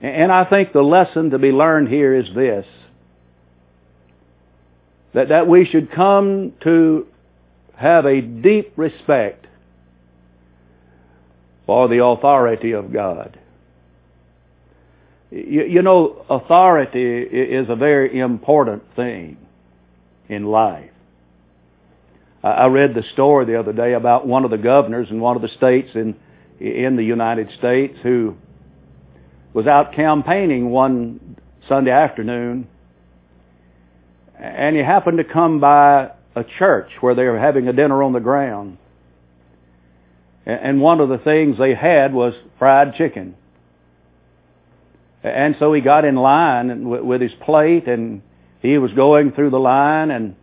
And 0.00 0.32
I 0.32 0.44
think 0.44 0.72
the 0.72 0.82
lesson 0.82 1.30
to 1.30 1.38
be 1.38 1.52
learned 1.52 1.88
here 1.88 2.14
is 2.14 2.26
this, 2.34 2.66
that, 5.12 5.28
that 5.28 5.46
we 5.46 5.66
should 5.66 5.92
come 5.92 6.54
to 6.62 7.06
have 7.76 8.06
a 8.06 8.20
deep 8.20 8.72
respect 8.76 9.46
for 11.66 11.88
the 11.88 12.02
authority 12.02 12.72
of 12.72 12.92
God. 12.92 13.38
You, 15.30 15.64
you 15.64 15.82
know, 15.82 16.24
authority 16.28 17.22
is 17.22 17.68
a 17.68 17.76
very 17.76 18.18
important 18.18 18.82
thing 18.96 19.36
in 20.28 20.46
life. 20.46 20.90
I 22.42 22.66
read 22.66 22.94
the 22.94 23.02
story 23.12 23.44
the 23.44 23.58
other 23.58 23.72
day 23.72 23.92
about 23.92 24.26
one 24.26 24.44
of 24.44 24.50
the 24.50 24.58
governors 24.58 25.08
in 25.10 25.20
one 25.20 25.36
of 25.36 25.42
the 25.42 25.48
states 25.48 25.90
in 25.94 26.16
in 26.58 26.96
the 26.96 27.04
United 27.04 27.50
States 27.58 27.98
who 28.02 28.36
was 29.52 29.66
out 29.66 29.94
campaigning 29.94 30.70
one 30.70 31.36
Sunday 31.68 31.90
afternoon 31.90 32.68
and 34.40 34.74
he 34.74 34.82
happened 34.82 35.18
to 35.18 35.24
come 35.24 35.60
by 35.60 36.12
a 36.34 36.44
church 36.58 36.90
where 37.00 37.14
they 37.14 37.24
were 37.24 37.38
having 37.38 37.68
a 37.68 37.72
dinner 37.72 38.02
on 38.02 38.12
the 38.12 38.20
ground. 38.20 38.78
And 40.46 40.80
one 40.80 41.00
of 41.00 41.10
the 41.10 41.18
things 41.18 41.58
they 41.58 41.74
had 41.74 42.14
was 42.14 42.34
fried 42.58 42.94
chicken. 42.94 43.36
And 45.22 45.56
so 45.58 45.72
he 45.74 45.82
got 45.82 46.06
in 46.06 46.16
line 46.16 46.88
with 46.88 47.20
his 47.20 47.32
plate 47.42 47.86
and 47.86 48.22
he 48.62 48.78
was 48.78 48.92
going 48.92 49.32
through 49.32 49.50
the 49.50 49.60
line 49.60 50.10
and 50.10 50.36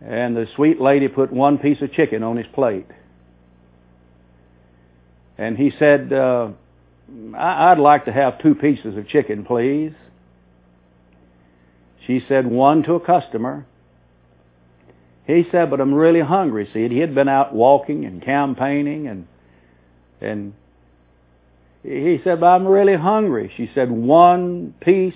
and 0.00 0.36
the 0.36 0.46
sweet 0.54 0.80
lady 0.80 1.08
put 1.08 1.32
one 1.32 1.58
piece 1.58 1.80
of 1.82 1.92
chicken 1.92 2.22
on 2.22 2.36
his 2.36 2.46
plate. 2.52 2.86
And 5.36 5.56
he 5.56 5.72
said, 5.78 6.12
uh, 6.12 6.50
I'd 7.36 7.78
like 7.78 8.04
to 8.06 8.12
have 8.12 8.40
two 8.40 8.54
pieces 8.54 8.96
of 8.96 9.08
chicken, 9.08 9.44
please. 9.44 9.92
She 12.06 12.24
said, 12.28 12.46
one 12.46 12.82
to 12.84 12.94
a 12.94 13.00
customer. 13.00 13.66
He 15.26 15.44
said, 15.52 15.70
but 15.70 15.80
I'm 15.80 15.92
really 15.92 16.20
hungry. 16.20 16.68
See, 16.72 16.88
he 16.88 16.98
had 16.98 17.14
been 17.14 17.28
out 17.28 17.54
walking 17.54 18.04
and 18.04 18.22
campaigning 18.22 19.08
and, 19.08 19.26
and 20.20 20.54
he 21.82 22.20
said, 22.24 22.40
but 22.40 22.46
I'm 22.46 22.66
really 22.66 22.96
hungry. 22.96 23.52
She 23.56 23.70
said, 23.74 23.90
one 23.90 24.74
piece 24.80 25.14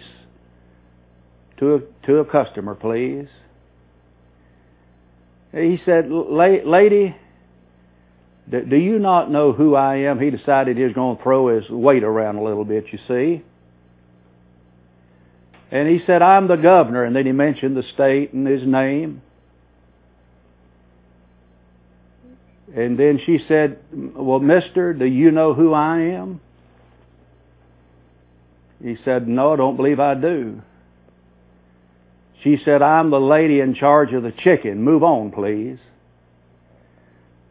to 1.59 1.75
a, 1.77 1.81
to 2.07 2.17
a 2.19 2.25
customer, 2.25 2.75
please. 2.75 3.29
He 5.53 5.81
said, 5.85 6.11
lady, 6.11 7.15
do 8.51 8.77
you 8.77 8.99
not 8.99 9.31
know 9.31 9.53
who 9.53 9.75
I 9.75 9.97
am? 9.97 10.19
He 10.19 10.31
decided 10.31 10.77
he 10.77 10.85
was 10.85 10.95
going 10.95 11.17
to 11.17 11.23
throw 11.23 11.49
his 11.49 11.69
weight 11.69 12.05
around 12.05 12.37
a 12.37 12.43
little 12.43 12.65
bit, 12.65 12.87
you 12.91 12.99
see. 13.07 13.43
And 15.71 15.89
he 15.89 16.05
said, 16.07 16.23
I'm 16.23 16.49
the 16.49 16.57
governor. 16.57 17.05
And 17.05 17.15
then 17.15 17.27
he 17.27 17.33
mentioned 17.33 17.77
the 17.77 17.83
state 17.95 18.33
and 18.33 18.47
his 18.47 18.63
name. 18.67 19.23
And 22.75 22.99
then 22.99 23.21
she 23.25 23.45
said, 23.47 23.79
well, 23.93 24.41
mister, 24.41 24.95
do 24.95 25.05
you 25.05 25.31
know 25.31 25.53
who 25.53 25.75
I 25.75 25.99
am? 25.99 26.41
He 28.83 28.97
said, 29.05 29.29
no, 29.29 29.53
I 29.53 29.57
don't 29.57 29.77
believe 29.77 30.01
I 30.01 30.15
do. 30.15 30.63
She 32.43 32.59
said, 32.65 32.83
I'm 32.83 33.11
the 33.11 33.21
lady 33.21 33.61
in 33.61 33.75
charge 33.75 34.13
of 34.13 34.23
the 34.23 34.33
chicken. 34.33 34.83
Move 34.83 35.03
on, 35.03 35.31
please. 35.31 35.79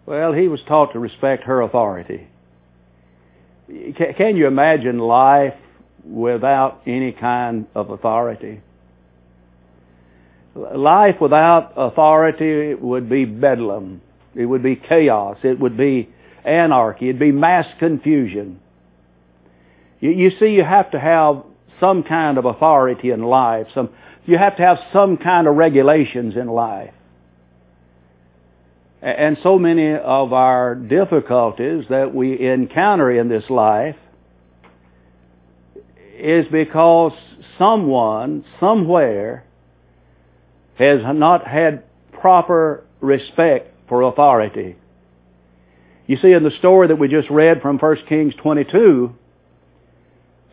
Well, 0.06 0.34
he 0.34 0.48
was 0.48 0.60
taught 0.68 0.94
to 0.94 1.00
respect 1.00 1.44
her 1.46 1.62
authority. 1.62 2.28
Can 4.18 4.36
you 4.36 4.48
imagine 4.48 5.00
life 5.00 5.54
without 6.04 6.82
any 6.86 7.14
kind 7.14 7.68
of 7.74 7.90
authority? 7.90 8.62
Life 10.56 11.22
without 11.22 11.74
authority 11.78 12.74
would 12.74 13.10
be 13.10 13.24
bedlam. 13.24 14.02
It 14.36 14.46
would 14.46 14.64
be 14.64 14.76
chaos. 14.76 15.38
It 15.44 15.60
would 15.60 15.78
be 15.78 16.10
anarchy. 16.44 17.08
It'd 17.08 17.20
be 17.20 17.32
mass 17.32 17.68
confusion. 17.80 18.60
You, 20.02 20.10
you 20.10 20.32
see, 20.40 20.48
you 20.48 20.66
have 20.66 20.92
to 20.92 21.00
have 21.00 21.44
some 21.80 22.04
kind 22.04 22.38
of 22.38 22.44
authority 22.44 23.12
in 23.12 23.24
life, 23.24 23.68
some 23.74 23.90
you 24.26 24.38
have 24.38 24.58
to 24.58 24.64
have 24.64 24.80
some 24.94 25.18
kind 25.18 25.48
of 25.48 25.56
regulations 25.56 26.36
in 26.36 26.48
life. 26.48 26.94
And 29.02 29.38
so 29.42 29.58
many 29.58 29.96
of 29.96 30.32
our 30.32 30.76
difficulties 30.76 31.86
that 31.90 32.14
we 32.14 32.40
encounter 32.40 33.12
in 33.12 33.30
this 33.30 33.50
life 33.50 33.96
is 36.20 36.46
because 36.52 37.14
someone, 37.58 38.46
somewhere, 38.60 39.44
has 40.76 41.00
not 41.04 41.48
had 41.48 41.84
proper 42.12 42.84
respect 43.00 43.74
for 43.90 44.04
authority. 44.04 44.76
You 46.06 46.18
see, 46.18 46.32
in 46.32 46.44
the 46.44 46.52
story 46.60 46.88
that 46.90 46.98
we 46.98 47.08
just 47.08 47.30
read 47.30 47.62
from 47.62 47.80
1 47.80 47.98
Kings 48.08 48.36
22, 48.42 49.16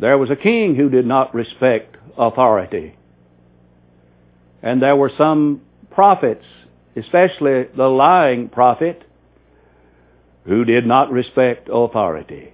there 0.00 0.16
was 0.16 0.30
a 0.30 0.37
king 0.37 0.75
who 0.75 0.88
did 0.88 1.04
not 1.04 1.34
respect 1.34 1.96
authority. 2.16 2.94
And 4.62 4.83
there 4.83 4.97
were 4.97 5.12
some 5.17 5.62
prophets, 5.91 6.45
especially 6.97 7.65
the 7.77 7.88
lying 7.88 8.49
prophet, 8.49 9.03
who 10.45 10.65
did 10.65 10.87
not 10.87 11.12
respect 11.12 11.69
authority. 11.71 12.53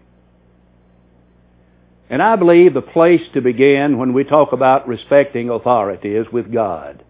And 2.11 2.23
I 2.23 2.37
believe 2.37 2.75
the 2.75 2.83
place 2.83 3.23
to 3.33 3.41
begin 3.41 3.99
when 3.99 4.13
we 4.13 4.25
talk 4.25 4.53
about 4.53 4.87
respecting 4.87 5.49
authority 5.49 6.15
is 6.15 6.27
with 6.33 6.53
God. 6.53 7.03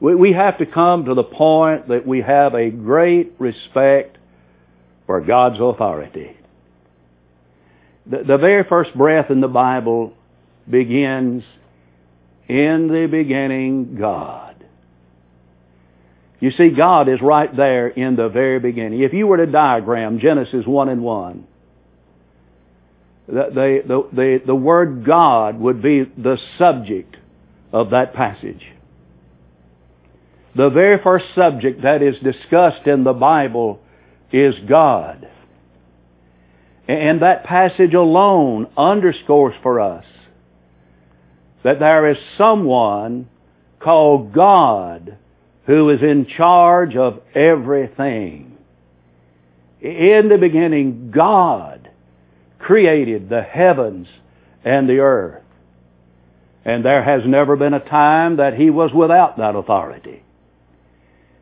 We 0.00 0.32
have 0.32 0.56
to 0.58 0.66
come 0.66 1.04
to 1.04 1.14
the 1.14 1.24
point 1.24 1.88
that 1.88 2.06
we 2.06 2.22
have 2.22 2.54
a 2.54 2.70
great 2.70 3.32
respect 3.38 4.16
for 5.06 5.20
God's 5.20 5.60
authority. 5.60 6.36
The, 8.06 8.38
very 8.38 8.64
first 8.64 8.96
breath 8.96 9.30
in 9.30 9.42
the 9.42 9.48
Bible 9.48 10.14
begins 10.68 11.44
in 12.50 12.88
the 12.88 13.06
beginning, 13.06 13.96
God. 13.96 14.56
You 16.40 16.50
see, 16.50 16.70
God 16.70 17.08
is 17.08 17.20
right 17.22 17.54
there 17.54 17.86
in 17.86 18.16
the 18.16 18.28
very 18.28 18.58
beginning. 18.58 19.02
If 19.02 19.12
you 19.12 19.26
were 19.28 19.36
to 19.36 19.46
diagram 19.46 20.18
Genesis 20.18 20.66
1 20.66 20.88
and 20.88 21.02
1, 21.02 21.46
the, 23.28 23.32
the, 23.86 24.08
the, 24.12 24.42
the, 24.46 24.54
word 24.54 25.04
God 25.04 25.60
would 25.60 25.80
be 25.80 26.02
the 26.02 26.38
subject 26.58 27.16
of 27.72 27.90
that 27.90 28.14
passage. 28.14 28.64
The 30.56 30.70
very 30.70 31.00
first 31.00 31.26
subject 31.36 31.82
that 31.82 32.02
is 32.02 32.16
discussed 32.18 32.88
in 32.88 33.04
the 33.04 33.12
Bible 33.12 33.80
is 34.32 34.56
God. 34.68 35.28
And 36.88 37.22
that 37.22 37.44
passage 37.44 37.94
alone 37.94 38.66
underscores 38.76 39.54
for 39.62 39.78
us 39.78 40.04
that 41.62 41.78
there 41.78 42.10
is 42.10 42.16
someone 42.38 43.28
called 43.78 44.32
God 44.32 45.16
who 45.66 45.90
is 45.90 46.02
in 46.02 46.26
charge 46.26 46.96
of 46.96 47.20
everything. 47.34 48.56
In 49.80 50.28
the 50.28 50.38
beginning, 50.38 51.10
God 51.10 51.90
created 52.58 53.28
the 53.28 53.42
heavens 53.42 54.08
and 54.64 54.88
the 54.88 54.98
earth. 54.98 55.42
And 56.64 56.84
there 56.84 57.02
has 57.02 57.22
never 57.24 57.56
been 57.56 57.72
a 57.72 57.80
time 57.80 58.36
that 58.36 58.54
He 58.54 58.68
was 58.68 58.92
without 58.92 59.38
that 59.38 59.56
authority. 59.56 60.22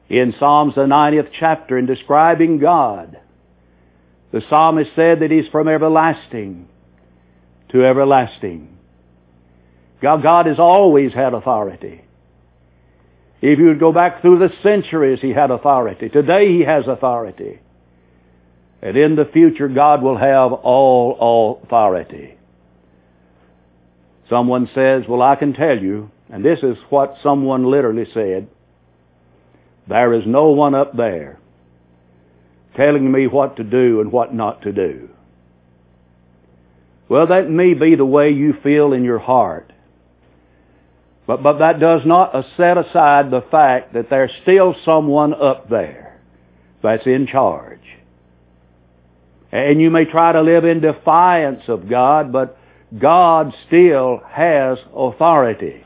In 0.08 0.34
Psalms 0.38 0.74
the 0.74 0.82
90th 0.82 1.30
chapter, 1.38 1.76
in 1.76 1.86
describing 1.86 2.58
God, 2.58 3.18
the 4.32 4.42
psalmist 4.48 4.90
said 4.94 5.20
that 5.20 5.30
He's 5.30 5.48
from 5.48 5.68
everlasting 5.68 6.68
to 7.70 7.84
everlasting. 7.84 8.77
God, 10.00 10.46
has 10.46 10.58
always 10.58 11.12
had 11.12 11.34
authority. 11.34 12.04
If 13.40 13.58
you 13.58 13.66
would 13.66 13.80
go 13.80 13.92
back 13.92 14.20
through 14.20 14.38
the 14.38 14.52
centuries, 14.62 15.20
He 15.20 15.30
had 15.30 15.50
authority. 15.50 16.08
Today 16.08 16.48
He 16.56 16.60
has 16.60 16.86
authority. 16.86 17.60
And 18.80 18.96
in 18.96 19.16
the 19.16 19.24
future, 19.24 19.68
God 19.68 20.02
will 20.02 20.16
have 20.16 20.52
all 20.52 21.60
authority. 21.64 22.36
Someone 24.30 24.68
says, 24.74 25.04
well, 25.08 25.22
I 25.22 25.36
can 25.36 25.52
tell 25.52 25.78
you, 25.78 26.10
and 26.30 26.44
this 26.44 26.60
is 26.62 26.76
what 26.90 27.16
someone 27.22 27.64
literally 27.64 28.06
said, 28.12 28.48
there 29.88 30.12
is 30.12 30.24
no 30.26 30.50
one 30.50 30.74
up 30.74 30.96
there 30.96 31.38
telling 32.76 33.10
me 33.10 33.26
what 33.26 33.56
to 33.56 33.64
do 33.64 34.00
and 34.00 34.12
what 34.12 34.32
not 34.32 34.62
to 34.62 34.72
do. 34.72 35.08
Well, 37.08 37.26
that 37.28 37.50
may 37.50 37.74
be 37.74 37.94
the 37.94 38.04
way 38.04 38.30
you 38.30 38.52
feel 38.62 38.92
in 38.92 39.02
your 39.02 39.18
heart. 39.18 39.72
But, 41.28 41.42
but 41.42 41.58
that 41.58 41.78
does 41.78 42.00
not 42.06 42.32
set 42.56 42.78
aside 42.78 43.30
the 43.30 43.44
fact 43.50 43.92
that 43.92 44.08
there's 44.08 44.32
still 44.40 44.74
someone 44.86 45.34
up 45.34 45.68
there 45.68 46.18
that's 46.82 47.06
in 47.06 47.26
charge. 47.26 47.82
And 49.52 49.78
you 49.78 49.90
may 49.90 50.06
try 50.06 50.32
to 50.32 50.40
live 50.40 50.64
in 50.64 50.80
defiance 50.80 51.64
of 51.68 51.86
God, 51.86 52.32
but 52.32 52.56
God 52.98 53.52
still 53.66 54.22
has 54.26 54.78
authority. 54.96 55.84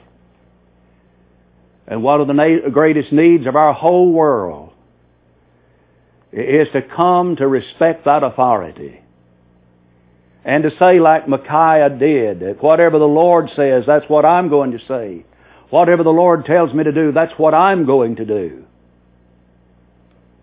And 1.88 2.04
one 2.04 2.20
of 2.20 2.28
the 2.28 2.34
na- 2.34 2.68
greatest 2.70 3.10
needs 3.10 3.44
of 3.48 3.56
our 3.56 3.72
whole 3.72 4.12
world 4.12 4.72
is 6.30 6.68
to 6.72 6.82
come 6.82 7.34
to 7.34 7.48
respect 7.48 8.04
that 8.04 8.22
authority. 8.22 9.00
And 10.44 10.62
to 10.62 10.70
say 10.78 11.00
like 11.00 11.26
Micaiah 11.26 11.90
did, 11.90 12.40
that 12.40 12.62
whatever 12.62 13.00
the 13.00 13.06
Lord 13.06 13.50
says, 13.56 13.82
that's 13.88 14.08
what 14.08 14.24
I'm 14.24 14.48
going 14.48 14.70
to 14.70 14.86
say. 14.86 15.24
Whatever 15.72 16.02
the 16.02 16.10
Lord 16.10 16.44
tells 16.44 16.74
me 16.74 16.84
to 16.84 16.92
do, 16.92 17.12
that's 17.12 17.32
what 17.38 17.54
I'm 17.54 17.86
going 17.86 18.16
to 18.16 18.26
do. 18.26 18.66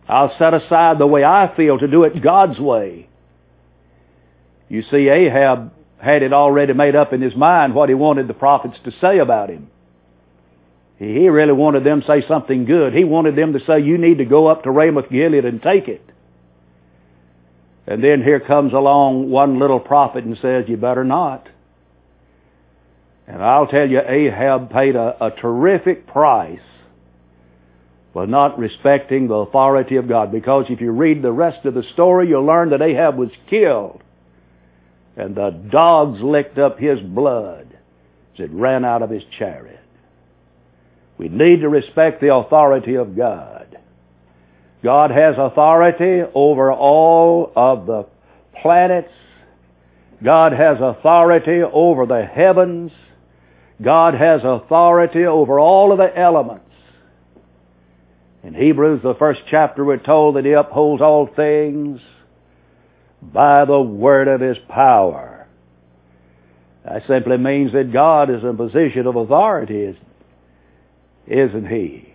I'll 0.07 0.35
set 0.39 0.55
aside 0.55 0.97
the 0.97 1.05
way 1.05 1.23
I 1.23 1.55
feel 1.55 1.77
to 1.77 1.87
do 1.87 2.03
it 2.03 2.19
God's 2.19 2.59
way. 2.59 3.07
You 4.69 4.81
see, 4.89 5.07
Ahab 5.07 5.71
had 5.99 6.23
it 6.23 6.33
already 6.33 6.73
made 6.73 6.95
up 6.95 7.13
in 7.13 7.21
his 7.21 7.35
mind 7.35 7.75
what 7.75 7.89
he 7.89 7.95
wanted 7.95 8.27
the 8.27 8.33
prophets 8.33 8.79
to 8.85 8.91
say 9.01 9.19
about 9.19 9.51
him. 9.51 9.69
He 10.97 11.29
really 11.29 11.53
wanted 11.53 11.83
them 11.83 12.01
to 12.01 12.07
say 12.07 12.27
something 12.27 12.65
good. 12.65 12.95
He 12.95 13.03
wanted 13.03 13.35
them 13.35 13.53
to 13.53 13.63
say, 13.67 13.81
you 13.81 13.99
need 13.99 14.17
to 14.17 14.25
go 14.25 14.47
up 14.47 14.63
to 14.63 14.71
Ramoth 14.71 15.11
Gilead 15.11 15.45
and 15.45 15.61
take 15.61 15.87
it. 15.87 16.01
And 17.85 18.03
then 18.03 18.23
here 18.23 18.39
comes 18.39 18.73
along 18.73 19.29
one 19.29 19.59
little 19.59 19.79
prophet 19.79 20.23
and 20.23 20.39
says, 20.41 20.65
you 20.67 20.75
better 20.75 21.03
not. 21.03 21.47
And 23.29 23.43
I'll 23.43 23.67
tell 23.67 23.87
you, 23.87 24.01
Ahab 24.01 24.71
paid 24.71 24.95
a, 24.95 25.15
a 25.23 25.29
terrific 25.29 26.07
price 26.07 26.59
for 28.11 28.25
not 28.25 28.57
respecting 28.57 29.27
the 29.27 29.35
authority 29.35 29.97
of 29.97 30.09
God. 30.09 30.31
Because 30.31 30.65
if 30.69 30.81
you 30.81 30.91
read 30.91 31.21
the 31.21 31.31
rest 31.31 31.63
of 31.65 31.75
the 31.75 31.83
story, 31.93 32.27
you'll 32.27 32.43
learn 32.43 32.71
that 32.71 32.81
Ahab 32.81 33.17
was 33.17 33.29
killed. 33.47 34.01
And 35.15 35.35
the 35.35 35.51
dogs 35.51 36.19
licked 36.21 36.57
up 36.57 36.79
his 36.79 36.99
blood 37.01 37.67
as 38.33 38.45
it 38.45 38.51
ran 38.51 38.83
out 38.83 39.03
of 39.03 39.11
his 39.11 39.23
chariot. 39.37 39.79
We 41.19 41.29
need 41.29 41.61
to 41.61 41.69
respect 41.69 42.21
the 42.21 42.33
authority 42.33 42.95
of 42.95 43.15
God. 43.15 43.77
God 44.83 45.11
has 45.11 45.35
authority 45.37 46.23
over 46.33 46.71
all 46.71 47.51
of 47.55 47.85
the 47.85 48.07
planets. 48.59 49.13
God 50.23 50.51
has 50.51 50.77
authority 50.81 51.61
over 51.61 52.07
the 52.07 52.25
heavens. 52.25 52.91
God 53.81 54.13
has 54.13 54.41
authority 54.43 55.25
over 55.25 55.59
all 55.59 55.91
of 55.91 55.97
the 55.97 56.17
elements. 56.17 56.65
In 58.43 58.53
Hebrews, 58.53 59.01
the 59.03 59.15
first 59.15 59.41
chapter, 59.49 59.83
we're 59.83 59.97
told 59.97 60.35
that 60.35 60.45
He 60.45 60.51
upholds 60.51 61.01
all 61.01 61.27
things 61.27 62.01
by 63.21 63.65
the 63.65 63.81
word 63.81 64.27
of 64.27 64.41
His 64.41 64.57
power. 64.69 65.47
That 66.85 67.05
simply 67.07 67.37
means 67.37 67.73
that 67.73 67.91
God 67.91 68.29
is 68.29 68.41
in 68.41 68.49
a 68.49 68.53
position 68.53 69.05
of 69.07 69.15
authority 69.15 69.97
isn't 71.29 71.67
he? 71.67 72.13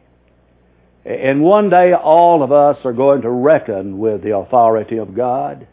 And 1.04 1.42
one 1.42 1.70
day 1.70 1.92
all 1.92 2.42
of 2.42 2.50
us 2.50 2.78
are 2.84 2.92
going 2.92 3.22
to 3.22 3.30
reckon 3.30 3.98
with 3.98 4.22
the 4.22 4.36
authority 4.36 4.96
of 4.96 5.14
God. 5.14 5.66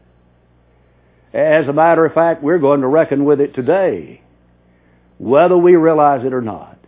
As 1.34 1.68
a 1.68 1.74
matter 1.74 2.06
of 2.06 2.14
fact, 2.14 2.44
we're 2.44 2.60
going 2.60 2.82
to 2.82 2.88
reckon 2.88 3.24
with 3.26 3.40
it 3.40 3.56
today, 3.56 4.22
whether 5.22 5.56
we 5.56 5.76
realize 5.76 6.26
it 6.26 6.34
or 6.34 6.42
not. 6.42 6.80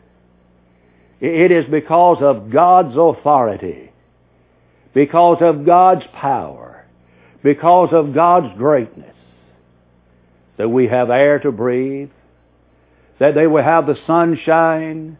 It 1.21 1.51
is 1.51 1.65
because 1.69 2.17
of 2.19 2.49
God's 2.49 2.97
authority, 2.97 3.91
because 4.91 5.37
of 5.39 5.67
God's 5.67 6.03
power, 6.13 6.83
because 7.43 7.89
of 7.91 8.15
God's 8.15 8.57
greatness, 8.57 9.15
that 10.57 10.67
we 10.67 10.87
have 10.87 11.11
air 11.11 11.37
to 11.39 11.51
breathe, 11.51 12.09
that 13.19 13.35
they 13.35 13.45
will 13.45 13.63
have 13.63 13.85
the 13.85 13.99
sunshine, 14.07 15.19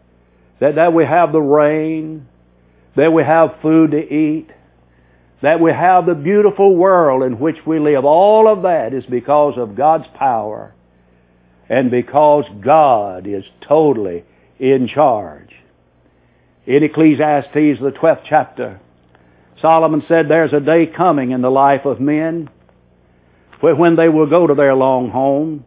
that, 0.58 0.74
that 0.74 0.92
we 0.92 1.04
have 1.04 1.30
the 1.30 1.40
rain, 1.40 2.26
that 2.96 3.12
we 3.12 3.22
have 3.22 3.60
food 3.62 3.92
to 3.92 4.12
eat, 4.12 4.48
that 5.40 5.60
we 5.60 5.70
have 5.70 6.04
the 6.04 6.14
beautiful 6.14 6.74
world 6.74 7.22
in 7.22 7.38
which 7.38 7.58
we 7.64 7.78
live. 7.78 8.04
All 8.04 8.48
of 8.52 8.62
that 8.62 8.92
is 8.92 9.04
because 9.06 9.54
of 9.56 9.76
God's 9.76 10.08
power 10.16 10.73
and 11.68 11.90
because 11.90 12.44
God 12.60 13.26
is 13.26 13.44
totally 13.60 14.24
in 14.58 14.88
charge. 14.88 15.50
In 16.66 16.82
Ecclesiastes, 16.82 17.80
the 17.80 17.94
12th 18.00 18.22
chapter, 18.28 18.80
Solomon 19.60 20.04
said 20.08 20.28
there's 20.28 20.52
a 20.52 20.60
day 20.60 20.86
coming 20.86 21.30
in 21.30 21.42
the 21.42 21.50
life 21.50 21.84
of 21.84 22.00
men 22.00 22.50
where 23.60 23.74
when 23.74 23.96
they 23.96 24.08
will 24.08 24.28
go 24.28 24.46
to 24.46 24.54
their 24.54 24.74
long 24.74 25.10
home 25.10 25.64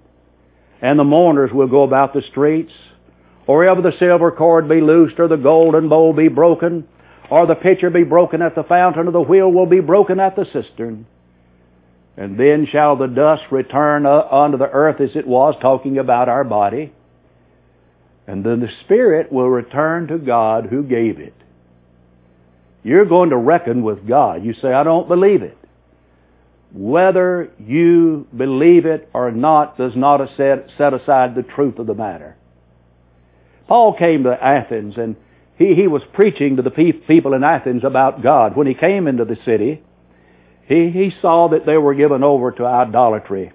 and 0.82 1.00
the 1.00 1.04
mourners 1.04 1.52
will 1.52 1.68
go 1.68 1.84
about 1.84 2.14
the 2.14 2.22
streets 2.22 2.74
or 3.48 3.64
ever 3.66 3.82
the 3.82 3.98
silver 3.98 4.30
cord 4.32 4.68
be 4.68 4.82
loosed, 4.82 5.20
or 5.20 5.30
the 5.30 5.38
golden 5.38 5.88
bowl 5.88 6.14
be 6.14 6.28
broken, 6.28 6.86
or 7.32 7.48
the 7.48 7.56
pitcher 7.56 7.90
be 7.90 8.04
broken 8.04 8.42
at 8.42 8.56
the 8.56 8.64
fountain, 8.64 9.08
or 9.08 9.12
the 9.12 9.22
wheel 9.22 9.50
will 9.50 9.66
be 9.66 9.80
broken 9.80 10.20
at 10.20 10.36
the 10.36 10.46
cistern. 10.52 11.08
And 12.18 12.38
then 12.40 12.66
shall 12.66 12.96
the 12.96 13.08
dust 13.08 13.44
return 13.52 14.08
unto 14.08 14.58
the 14.58 14.70
earth 14.70 15.00
as 15.00 15.16
it 15.16 15.28
was, 15.28 15.56
talking 15.62 16.00
about 16.00 16.28
our 16.28 16.44
body. 16.44 16.92
And 18.26 18.44
then 18.44 18.60
the 18.60 18.72
Spirit 18.84 19.32
will 19.32 19.50
return 19.50 20.08
to 20.08 20.18
God 20.18 20.66
who 20.66 20.84
gave 20.84 21.20
it. 21.20 21.36
You're 22.84 23.06
going 23.06 23.30
to 23.30 23.38
reckon 23.38 23.84
with 23.84 24.08
God. 24.08 24.44
You 24.44 24.54
say, 24.56 24.74
I 24.74 24.84
don't 24.84 25.08
believe 25.08 25.44
it. 25.44 25.58
Whether 26.74 27.52
you 27.60 28.28
believe 28.36 28.86
it 28.86 29.10
or 29.14 29.32
not 29.32 29.78
does 29.78 29.96
not 29.96 30.28
set, 30.36 30.70
aside 30.80 31.36
the 31.36 31.44
truth 31.44 31.80
of 31.80 31.88
the 31.88 31.94
matter. 31.94 32.36
Paul 33.68 33.94
came 33.94 34.24
to 34.24 34.44
Athens 34.44 34.96
and 34.98 35.16
he, 35.58 35.76
he 35.76 35.88
was 35.88 36.02
preaching 36.14 36.56
to 36.56 36.62
the 36.62 36.72
people 36.72 37.34
in 37.34 37.44
Athens 37.44 37.84
about 37.84 38.24
God. 38.24 38.56
When 38.56 38.68
he 38.68 38.74
came 38.74 39.08
into 39.08 39.26
the 39.26 39.38
city, 39.46 39.82
he, 40.68 40.90
he 40.90 41.14
saw 41.22 41.50
that 41.50 41.66
they 41.66 41.78
were 41.78 41.96
given 41.96 42.24
over 42.24 42.52
to 42.52 42.66
idolatry. 42.66 43.54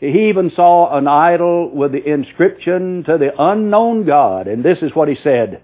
He 0.00 0.28
even 0.28 0.50
saw 0.54 0.96
an 0.96 1.06
idol 1.06 1.70
with 1.70 1.92
the 1.92 2.04
inscription 2.04 3.04
to 3.04 3.16
the 3.16 3.32
unknown 3.38 4.04
God. 4.04 4.48
And 4.48 4.64
this 4.64 4.78
is 4.82 4.94
what 4.94 5.08
he 5.08 5.16
said. 5.22 5.62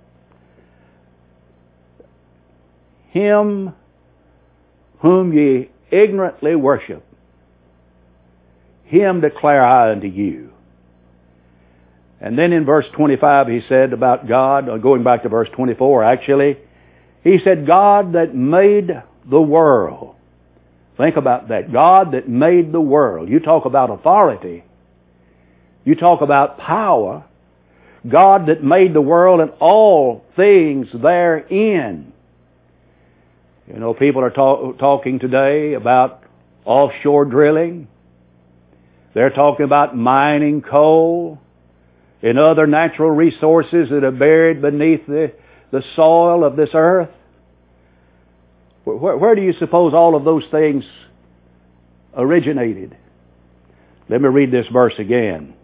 Him 3.10 3.74
whom 5.00 5.32
ye 5.32 5.70
ignorantly 5.90 6.54
worship, 6.54 7.04
him 8.84 9.20
declare 9.20 9.64
I 9.64 9.90
unto 9.90 10.06
you. 10.06 10.52
And 12.20 12.38
then 12.38 12.52
in 12.52 12.64
verse 12.64 12.86
25 12.94 13.48
he 13.48 13.62
said 13.68 13.92
about 13.92 14.28
God, 14.28 14.68
uh, 14.68 14.76
going 14.76 15.02
back 15.02 15.24
to 15.24 15.28
verse 15.28 15.48
24 15.52 16.04
actually, 16.04 16.58
he 17.24 17.38
said, 17.42 17.66
God 17.66 18.12
that 18.12 18.34
made 18.34 19.02
the 19.28 19.40
world. 19.40 20.14
Think 21.00 21.16
about 21.16 21.48
that. 21.48 21.72
God 21.72 22.12
that 22.12 22.28
made 22.28 22.72
the 22.72 22.80
world. 22.80 23.30
You 23.30 23.40
talk 23.40 23.64
about 23.64 23.88
authority. 23.88 24.62
You 25.82 25.94
talk 25.94 26.20
about 26.20 26.58
power. 26.58 27.24
God 28.06 28.48
that 28.48 28.62
made 28.62 28.92
the 28.92 29.00
world 29.00 29.40
and 29.40 29.50
all 29.60 30.22
things 30.36 30.88
therein. 30.92 32.12
You 33.66 33.78
know, 33.78 33.94
people 33.94 34.22
are 34.22 34.30
talk, 34.30 34.78
talking 34.78 35.18
today 35.18 35.72
about 35.72 36.22
offshore 36.66 37.24
drilling. 37.24 37.88
They're 39.14 39.30
talking 39.30 39.64
about 39.64 39.96
mining 39.96 40.60
coal 40.60 41.38
and 42.20 42.38
other 42.38 42.66
natural 42.66 43.10
resources 43.10 43.88
that 43.88 44.04
are 44.04 44.10
buried 44.10 44.60
beneath 44.60 45.06
the, 45.06 45.32
the 45.70 45.82
soil 45.96 46.44
of 46.44 46.56
this 46.56 46.70
earth? 46.74 47.08
Where, 48.84 49.16
where 49.16 49.34
do 49.34 49.42
you 49.42 49.52
suppose 49.54 49.94
all 49.94 50.14
of 50.14 50.24
those 50.24 50.44
things 50.50 50.84
originated? 52.16 52.96
Let 54.08 54.20
me 54.20 54.28
read 54.28 54.50
this 54.50 54.66
verse 54.72 54.94
again. 54.98 55.54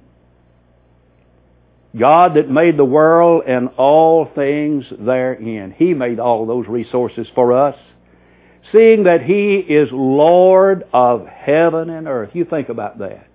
God 1.98 2.34
that 2.34 2.50
made 2.50 2.76
the 2.76 2.84
world 2.84 3.44
and 3.46 3.70
all 3.76 4.30
things 4.34 4.84
therein. 4.98 5.74
He 5.76 5.94
made 5.94 6.20
all 6.20 6.46
those 6.46 6.68
resources 6.68 7.26
for 7.34 7.52
us. 7.52 7.76
Seeing 8.72 9.04
that 9.04 9.22
He 9.22 9.56
is 9.56 9.88
Lord 9.92 10.84
of 10.92 11.26
heaven 11.26 11.88
and 11.88 12.06
earth. 12.06 12.30
You 12.34 12.44
think 12.44 12.68
about 12.68 12.98
that. 12.98 13.28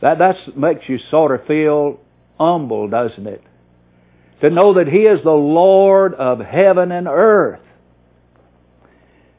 That 0.00 0.18
that's, 0.18 0.38
makes 0.56 0.88
you 0.88 0.98
sort 1.10 1.38
of 1.38 1.46
feel 1.46 2.00
humble, 2.38 2.88
doesn't 2.88 3.26
it? 3.26 3.42
To 4.40 4.50
know 4.50 4.74
that 4.74 4.88
He 4.88 5.00
is 5.00 5.22
the 5.22 5.30
Lord 5.30 6.14
of 6.14 6.40
heaven 6.40 6.92
and 6.92 7.08
earth. 7.08 7.60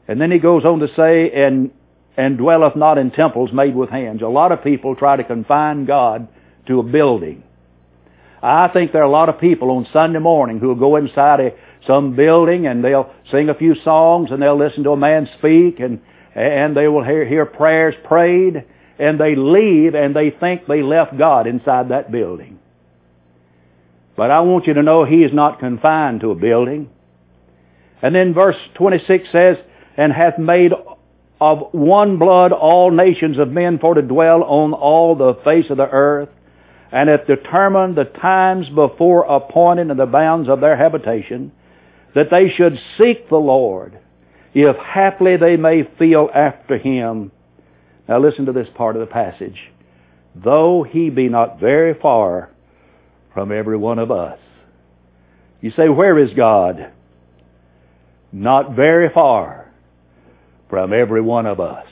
And 0.08 0.20
then 0.20 0.30
he 0.30 0.38
goes 0.38 0.64
on 0.64 0.80
to 0.80 0.88
say, 0.94 1.30
and 1.32 1.70
and 2.16 2.38
dwelleth 2.38 2.76
not 2.76 2.98
in 2.98 3.10
temples 3.10 3.52
made 3.52 3.74
with 3.74 3.90
hands. 3.90 4.22
A 4.22 4.26
lot 4.26 4.52
of 4.52 4.64
people 4.64 4.96
try 4.96 5.16
to 5.16 5.24
confine 5.24 5.84
God 5.84 6.28
to 6.66 6.80
a 6.80 6.82
building. 6.82 7.42
I 8.42 8.68
think 8.68 8.92
there 8.92 9.02
are 9.02 9.06
a 9.06 9.10
lot 9.10 9.28
of 9.28 9.40
people 9.40 9.70
on 9.70 9.86
Sunday 9.92 10.18
morning 10.18 10.58
who 10.58 10.68
will 10.68 10.76
go 10.76 10.96
inside 10.96 11.40
a, 11.40 11.52
some 11.86 12.16
building 12.16 12.66
and 12.66 12.82
they'll 12.82 13.12
sing 13.30 13.48
a 13.48 13.54
few 13.54 13.74
songs 13.82 14.30
and 14.30 14.40
they'll 14.40 14.58
listen 14.58 14.84
to 14.84 14.90
a 14.90 14.96
man 14.96 15.28
speak 15.38 15.80
and, 15.80 16.00
and 16.34 16.76
they 16.76 16.88
will 16.88 17.04
hear, 17.04 17.26
hear 17.26 17.44
prayers 17.44 17.94
prayed 18.04 18.64
and 18.98 19.20
they 19.20 19.34
leave 19.34 19.94
and 19.94 20.14
they 20.14 20.30
think 20.30 20.66
they 20.66 20.82
left 20.82 21.18
God 21.18 21.46
inside 21.46 21.90
that 21.90 22.10
building. 22.10 22.58
But 24.16 24.30
I 24.30 24.40
want 24.40 24.66
you 24.66 24.74
to 24.74 24.82
know 24.82 25.04
He 25.04 25.22
is 25.22 25.32
not 25.32 25.58
confined 25.58 26.20
to 26.20 26.30
a 26.30 26.34
building. 26.34 26.88
And 28.00 28.14
then 28.14 28.32
verse 28.32 28.56
26 28.74 29.28
says, 29.30 29.56
and 29.96 30.12
hath 30.12 30.38
made 30.38 30.72
of 31.40 31.68
one 31.72 32.18
blood 32.18 32.52
all 32.52 32.90
nations 32.90 33.38
of 33.38 33.50
men 33.50 33.78
for 33.78 33.94
to 33.94 34.02
dwell 34.02 34.42
on 34.42 34.72
all 34.72 35.14
the 35.14 35.34
face 35.44 35.66
of 35.70 35.76
the 35.76 35.88
earth, 35.88 36.28
and 36.92 37.08
hath 37.08 37.26
determined 37.26 37.96
the 37.96 38.04
times 38.04 38.68
before 38.70 39.24
appointed 39.24 39.90
and 39.90 40.00
the 40.00 40.06
bounds 40.06 40.48
of 40.48 40.60
their 40.60 40.76
habitation, 40.76 41.52
that 42.14 42.30
they 42.30 42.48
should 42.50 42.78
seek 42.96 43.28
the 43.28 43.36
Lord, 43.36 43.98
if 44.54 44.76
haply 44.76 45.36
they 45.36 45.56
may 45.56 45.86
feel 45.98 46.30
after 46.34 46.78
him. 46.78 47.30
Now 48.08 48.18
listen 48.18 48.46
to 48.46 48.52
this 48.52 48.68
part 48.74 48.96
of 48.96 49.00
the 49.00 49.12
passage. 49.12 49.58
Though 50.34 50.82
he 50.82 51.10
be 51.10 51.28
not 51.28 51.60
very 51.60 51.94
far 51.94 52.50
from 53.34 53.52
every 53.52 53.76
one 53.76 53.98
of 53.98 54.10
us. 54.10 54.38
You 55.60 55.72
say, 55.76 55.88
where 55.88 56.18
is 56.18 56.32
God? 56.34 56.92
Not 58.32 58.74
very 58.74 59.10
far 59.12 59.65
from 60.68 60.92
every 60.92 61.20
one 61.20 61.46
of 61.46 61.60
us. 61.60 61.86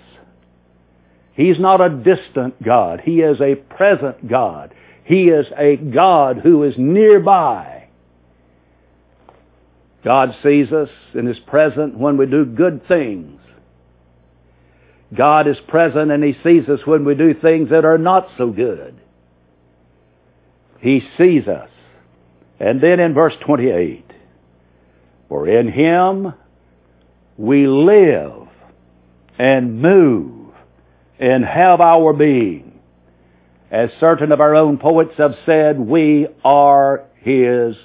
He's 1.35 1.59
not 1.59 1.81
a 1.81 1.89
distant 1.89 2.63
God. 2.63 3.01
He 3.05 3.21
is 3.21 3.41
a 3.41 3.57
present 3.57 4.29
God. 4.29 4.75
He 5.05 5.25
is 5.29 5.47
a 5.57 5.77
God 5.77 6.39
who 6.39 6.63
is 6.63 6.75
nearby. 6.79 7.89
God 10.05 10.37
sees 10.43 10.71
us 10.71 10.91
and 11.15 11.29
is 11.29 11.39
present 11.47 11.99
when 11.99 12.17
we 12.17 12.27
do 12.27 12.45
good 12.45 12.87
things. 12.87 13.41
God 15.17 15.47
is 15.49 15.57
present 15.69 16.11
and 16.11 16.23
He 16.23 16.37
sees 16.43 16.69
us 16.69 16.81
when 16.85 17.05
we 17.05 17.15
do 17.15 17.35
things 17.35 17.71
that 17.71 17.85
are 17.85 17.99
not 17.99 18.29
so 18.37 18.51
good. 18.51 19.01
He 20.81 21.03
sees 21.17 21.49
us. 21.49 21.71
And 22.61 22.81
then 22.81 23.01
in 23.01 23.15
verse 23.15 23.35
28, 23.45 24.05
for 25.29 25.49
in 25.49 25.71
Him 25.71 26.35
we 27.37 27.67
live 27.67 28.49
and 29.39 29.81
move 29.81 30.53
and 31.19 31.45
have 31.45 31.81
our 31.81 32.13
being. 32.13 32.81
As 33.71 33.91
certain 33.99 34.31
of 34.31 34.41
our 34.41 34.55
own 34.55 34.79
poets 34.79 35.15
have 35.19 35.35
said, 35.47 35.79
we 35.79 36.29
are 36.45 37.05
His 37.21 37.77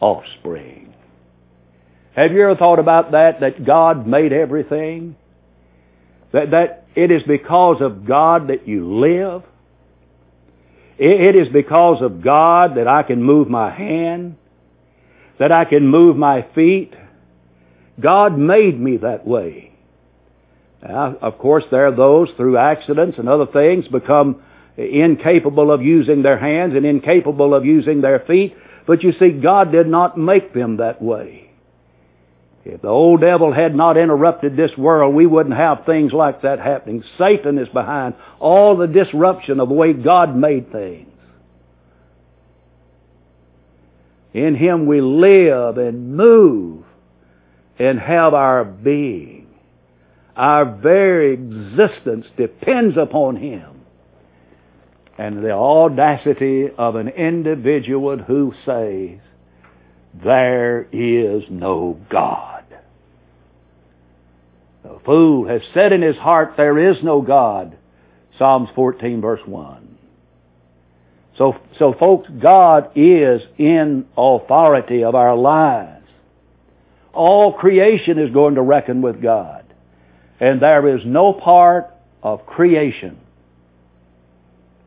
offspring. 0.00 0.92
Have 2.16 2.32
you 2.32 2.42
ever 2.42 2.56
thought 2.56 2.78
about 2.78 3.12
that, 3.12 3.40
that 3.40 3.64
God 3.64 4.06
made 4.06 4.32
everything? 4.32 5.16
That, 6.32 6.50
that 6.50 6.86
it 6.94 7.10
is 7.10 7.22
because 7.22 7.80
of 7.80 8.04
God 8.04 8.48
that 8.48 8.66
you 8.66 8.98
live? 8.98 9.42
It, 10.98 11.20
it 11.20 11.36
is 11.36 11.48
because 11.48 12.02
of 12.02 12.22
God 12.22 12.76
that 12.76 12.88
I 12.88 13.02
can 13.02 13.22
move 13.22 13.48
my 13.48 13.70
hand, 13.70 14.36
that 15.38 15.52
I 15.52 15.64
can 15.64 15.86
move 15.86 16.16
my 16.16 16.46
feet. 16.54 16.92
God 18.00 18.36
made 18.36 18.78
me 18.78 18.98
that 18.98 19.26
way. 19.26 19.69
Now, 20.82 21.16
of 21.20 21.38
course, 21.38 21.64
there 21.70 21.86
are 21.86 21.94
those 21.94 22.28
through 22.36 22.56
accidents 22.56 23.18
and 23.18 23.28
other 23.28 23.46
things 23.46 23.86
become 23.88 24.42
incapable 24.76 25.70
of 25.70 25.82
using 25.82 26.22
their 26.22 26.38
hands 26.38 26.74
and 26.74 26.86
incapable 26.86 27.54
of 27.54 27.66
using 27.66 28.00
their 28.00 28.20
feet. 28.20 28.56
But 28.86 29.02
you 29.02 29.12
see, 29.18 29.30
God 29.30 29.72
did 29.72 29.86
not 29.86 30.16
make 30.16 30.54
them 30.54 30.78
that 30.78 31.02
way. 31.02 31.50
If 32.64 32.82
the 32.82 32.88
old 32.88 33.20
devil 33.20 33.52
had 33.52 33.74
not 33.74 33.96
interrupted 33.96 34.56
this 34.56 34.76
world, 34.76 35.14
we 35.14 35.26
wouldn't 35.26 35.56
have 35.56 35.86
things 35.86 36.12
like 36.12 36.42
that 36.42 36.58
happening. 36.58 37.02
Satan 37.18 37.58
is 37.58 37.68
behind 37.68 38.14
all 38.38 38.76
the 38.76 38.86
disruption 38.86 39.60
of 39.60 39.68
the 39.68 39.74
way 39.74 39.92
God 39.92 40.36
made 40.36 40.70
things. 40.70 41.08
In 44.32 44.54
Him 44.54 44.86
we 44.86 45.00
live 45.00 45.78
and 45.78 46.16
move 46.16 46.84
and 47.78 47.98
have 47.98 48.34
our 48.34 48.64
being. 48.64 49.39
Our 50.36 50.64
very 50.64 51.34
existence 51.34 52.26
depends 52.36 52.96
upon 52.96 53.36
Him. 53.36 53.82
And 55.18 55.44
the 55.44 55.52
audacity 55.52 56.70
of 56.76 56.96
an 56.96 57.08
individual 57.08 58.18
who 58.18 58.54
says, 58.64 59.20
there 60.14 60.88
is 60.92 61.44
no 61.48 61.98
God. 62.08 62.64
The 64.82 64.98
fool 65.04 65.46
has 65.46 65.62
said 65.74 65.92
in 65.92 66.02
his 66.02 66.16
heart, 66.16 66.54
there 66.56 66.90
is 66.90 67.02
no 67.02 67.20
God. 67.20 67.76
Psalms 68.38 68.70
14 68.74 69.20
verse 69.20 69.40
1. 69.46 69.98
So, 71.36 71.56
so 71.78 71.94
folks, 71.98 72.28
God 72.40 72.90
is 72.94 73.42
in 73.56 74.06
authority 74.16 75.04
of 75.04 75.14
our 75.14 75.36
lives. 75.36 76.06
All 77.12 77.52
creation 77.52 78.18
is 78.18 78.32
going 78.32 78.56
to 78.56 78.62
reckon 78.62 79.02
with 79.02 79.22
God. 79.22 79.59
And 80.40 80.60
there 80.60 80.96
is 80.96 81.02
no 81.04 81.34
part 81.34 81.90
of 82.22 82.46
creation 82.46 83.18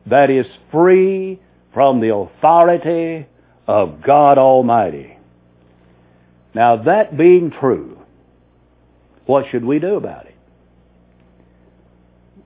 that 0.07 0.29
is 0.29 0.47
free 0.71 1.39
from 1.73 2.01
the 2.01 2.13
authority 2.13 3.27
of 3.67 4.01
God 4.01 4.37
Almighty. 4.37 5.17
Now 6.53 6.83
that 6.83 7.15
being 7.15 7.51
true, 7.51 7.99
what 9.25 9.45
should 9.49 9.63
we 9.63 9.79
do 9.79 9.95
about 9.95 10.25
it? 10.25 10.35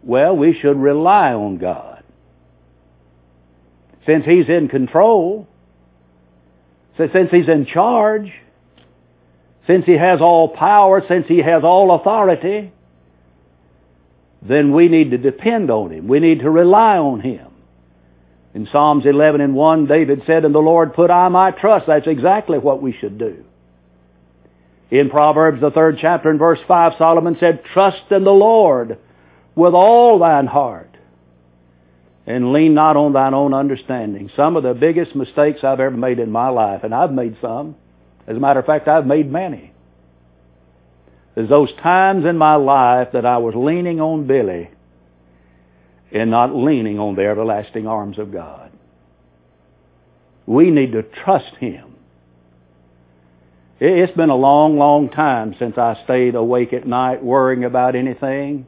Well, 0.03 0.37
we 0.37 0.57
should 0.57 0.77
rely 0.77 1.33
on 1.33 1.57
God. 1.57 2.03
Since 4.05 4.25
He's 4.25 4.47
in 4.47 4.69
control, 4.69 5.47
since 6.97 7.31
He's 7.31 7.49
in 7.49 7.65
charge, 7.65 8.31
since 9.65 9.85
He 9.85 9.97
has 9.97 10.21
all 10.21 10.49
power, 10.49 11.03
since 11.07 11.27
He 11.27 11.39
has 11.39 11.63
all 11.63 11.93
authority, 11.93 12.71
then 14.47 14.73
we 14.73 14.88
need 14.88 15.12
to 15.12 15.17
depend 15.17 15.69
on 15.71 15.91
Him. 15.91 16.07
We 16.07 16.19
need 16.19 16.39
to 16.39 16.49
rely 16.49 16.97
on 16.97 17.21
Him. 17.21 17.47
In 18.53 18.67
Psalms 18.71 19.05
11 19.05 19.41
and 19.41 19.55
1, 19.55 19.86
David 19.86 20.23
said, 20.25 20.45
In 20.45 20.51
the 20.51 20.60
Lord 20.60 20.93
put 20.93 21.12
I 21.12 21.27
my 21.29 21.51
trust. 21.51 21.88
That's 21.88 22.07
exactly 22.07 22.57
what 22.57 22.81
we 22.81 22.91
should 22.93 23.17
do. 23.17 23.43
In 24.89 25.10
Proverbs, 25.10 25.62
the 25.62 25.71
third 25.71 25.97
chapter 25.99 26.29
and 26.29 26.39
verse 26.39 26.60
5, 26.67 26.93
Solomon 26.97 27.38
said, 27.39 27.63
Trust 27.73 28.12
in 28.12 28.23
the 28.23 28.31
Lord 28.31 28.97
with 29.55 29.73
all 29.73 30.17
thine 30.19 30.47
heart 30.47 30.95
and 32.25 32.51
lean 32.51 32.73
not 32.73 32.97
on 32.97 33.13
thine 33.13 33.33
own 33.33 33.53
understanding. 33.53 34.29
Some 34.36 34.55
of 34.55 34.63
the 34.63 34.73
biggest 34.73 35.15
mistakes 35.15 35.63
I've 35.63 35.79
ever 35.79 35.95
made 35.95 36.19
in 36.19 36.29
my 36.29 36.49
life, 36.49 36.83
and 36.83 36.93
I've 36.93 37.12
made 37.12 37.38
some. 37.41 37.75
As 38.27 38.36
a 38.36 38.39
matter 38.39 38.60
of 38.60 38.65
fact, 38.65 38.88
I've 38.88 39.05
made 39.05 39.31
many. 39.31 39.73
There's 41.38 41.50
those 41.50 41.71
times 41.84 42.26
in 42.26 42.36
my 42.36 42.56
life 42.56 43.10
that 43.13 43.23
I 43.23 43.38
was 43.38 43.54
leaning 43.54 44.02
on 44.02 44.26
Billy 44.26 44.71
and 46.12 46.32
not 46.32 46.56
leaning 46.56 46.97
on 46.97 47.13
the 47.13 47.28
everlasting 47.28 47.86
arms 47.86 48.17
of 48.17 48.32
God. 48.32 48.71
We 50.47 50.71
need 50.71 50.93
to 50.93 51.04
trust 51.04 51.56
Him. 51.60 51.93
It's 53.80 54.17
been 54.17 54.32
a 54.32 54.36
long, 54.36 54.80
long 54.80 55.10
time 55.10 55.56
since 55.60 55.78
I 55.78 56.02
stayed 56.06 56.34
awake 56.34 56.73
at 56.73 56.88
night 56.88 57.23
worrying 57.23 57.65
about 57.65 57.95
anything. 57.95 58.65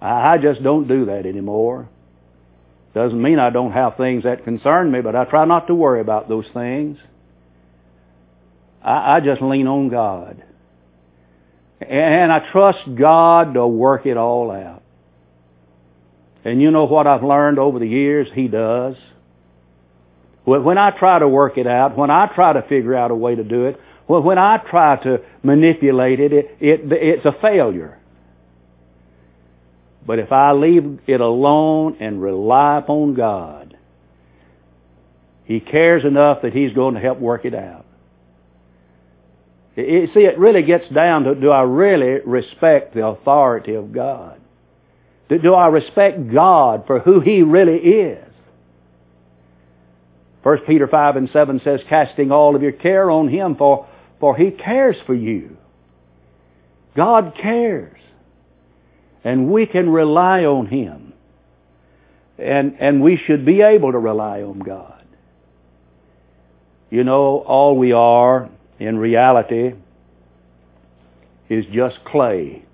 I 0.00 0.38
just 0.38 0.62
don't 0.62 0.86
do 0.86 1.06
that 1.06 1.26
anymore. 1.26 1.88
Doesn't 2.94 3.20
mean 3.20 3.40
I 3.40 3.50
don't 3.50 3.72
have 3.72 3.96
things 3.96 4.22
that 4.22 4.44
concern 4.44 4.92
me, 4.92 5.00
but 5.00 5.16
I 5.16 5.24
try 5.24 5.44
not 5.44 5.66
to 5.66 5.74
worry 5.74 6.00
about 6.00 6.28
those 6.28 6.46
things. 6.54 6.98
I, 8.80 9.18
just 9.18 9.42
lean 9.42 9.66
on 9.66 9.88
God. 9.88 10.44
And 11.80 12.32
I 12.32 12.50
trust 12.50 12.80
God 12.94 13.54
to 13.54 13.66
work 13.66 14.06
it 14.06 14.16
all 14.16 14.50
out. 14.50 14.82
And 16.44 16.60
you 16.60 16.70
know 16.70 16.84
what 16.84 17.06
I've 17.06 17.22
learned 17.22 17.58
over 17.58 17.78
the 17.78 17.86
years? 17.86 18.28
He 18.32 18.48
does. 18.48 18.96
When 20.44 20.78
I 20.78 20.90
try 20.92 21.18
to 21.18 21.28
work 21.28 21.58
it 21.58 21.66
out, 21.66 21.96
when 21.96 22.10
I 22.10 22.26
try 22.26 22.54
to 22.54 22.62
figure 22.62 22.94
out 22.94 23.10
a 23.10 23.14
way 23.14 23.34
to 23.34 23.44
do 23.44 23.66
it, 23.66 23.78
when 24.06 24.38
I 24.38 24.56
try 24.56 24.96
to 25.02 25.20
manipulate 25.42 26.20
it, 26.20 26.32
it, 26.32 26.56
it 26.60 26.92
it's 26.92 27.26
a 27.26 27.32
failure. 27.42 27.98
But 30.06 30.18
if 30.18 30.32
I 30.32 30.52
leave 30.52 31.00
it 31.06 31.20
alone 31.20 31.98
and 32.00 32.22
rely 32.22 32.78
upon 32.78 33.12
God, 33.12 33.76
He 35.44 35.60
cares 35.60 36.06
enough 36.06 36.40
that 36.40 36.54
He's 36.54 36.72
going 36.72 36.94
to 36.94 37.00
help 37.00 37.18
work 37.18 37.44
it 37.44 37.54
out. 37.54 37.84
See, 39.78 40.20
it 40.20 40.38
really 40.38 40.62
gets 40.62 40.88
down 40.88 41.24
to 41.24 41.34
do 41.36 41.50
I 41.50 41.62
really 41.62 42.20
respect 42.26 42.94
the 42.94 43.06
authority 43.06 43.74
of 43.74 43.92
God? 43.92 44.40
Do, 45.28 45.38
do 45.38 45.54
I 45.54 45.68
respect 45.68 46.32
God 46.32 46.84
for 46.86 46.98
who 46.98 47.20
He 47.20 47.42
really 47.42 47.76
is? 47.76 48.24
1 50.42 50.58
Peter 50.66 50.88
5 50.88 51.16
and 51.16 51.30
7 51.32 51.60
says, 51.62 51.80
casting 51.88 52.32
all 52.32 52.56
of 52.56 52.62
your 52.62 52.72
care 52.72 53.10
on 53.10 53.28
Him, 53.28 53.54
for, 53.54 53.86
for 54.18 54.36
He 54.36 54.50
cares 54.50 54.96
for 55.06 55.14
you. 55.14 55.56
God 56.96 57.34
cares. 57.40 58.00
And 59.22 59.48
we 59.52 59.66
can 59.66 59.90
rely 59.90 60.44
on 60.44 60.66
Him. 60.66 61.12
And, 62.38 62.76
and 62.80 63.02
we 63.02 63.16
should 63.16 63.44
be 63.44 63.60
able 63.60 63.92
to 63.92 63.98
rely 63.98 64.42
on 64.42 64.58
God. 64.58 65.04
You 66.90 67.04
know, 67.04 67.44
all 67.46 67.76
we 67.76 67.92
are 67.92 68.48
in 68.78 68.98
reality 68.98 69.72
is 71.48 71.64
just 71.72 72.04
clay. 72.04 72.64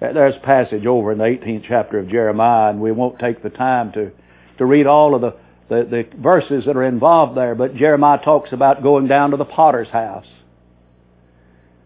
There's 0.00 0.36
a 0.36 0.40
passage 0.40 0.86
over 0.86 1.12
in 1.12 1.18
the 1.18 1.24
18th 1.24 1.64
chapter 1.68 1.98
of 1.98 2.08
Jeremiah, 2.08 2.70
and 2.70 2.80
we 2.80 2.90
won't 2.90 3.18
take 3.18 3.42
the 3.42 3.50
time 3.50 3.92
to, 3.92 4.10
to 4.58 4.64
read 4.64 4.86
all 4.86 5.14
of 5.14 5.20
the, 5.20 5.36
the, 5.68 5.84
the 5.84 6.16
verses 6.18 6.64
that 6.66 6.76
are 6.76 6.84
involved 6.84 7.36
there, 7.36 7.54
but 7.54 7.76
Jeremiah 7.76 8.18
talks 8.24 8.52
about 8.52 8.82
going 8.82 9.06
down 9.06 9.30
to 9.30 9.36
the 9.36 9.44
potter's 9.44 9.88
house. 9.88 10.26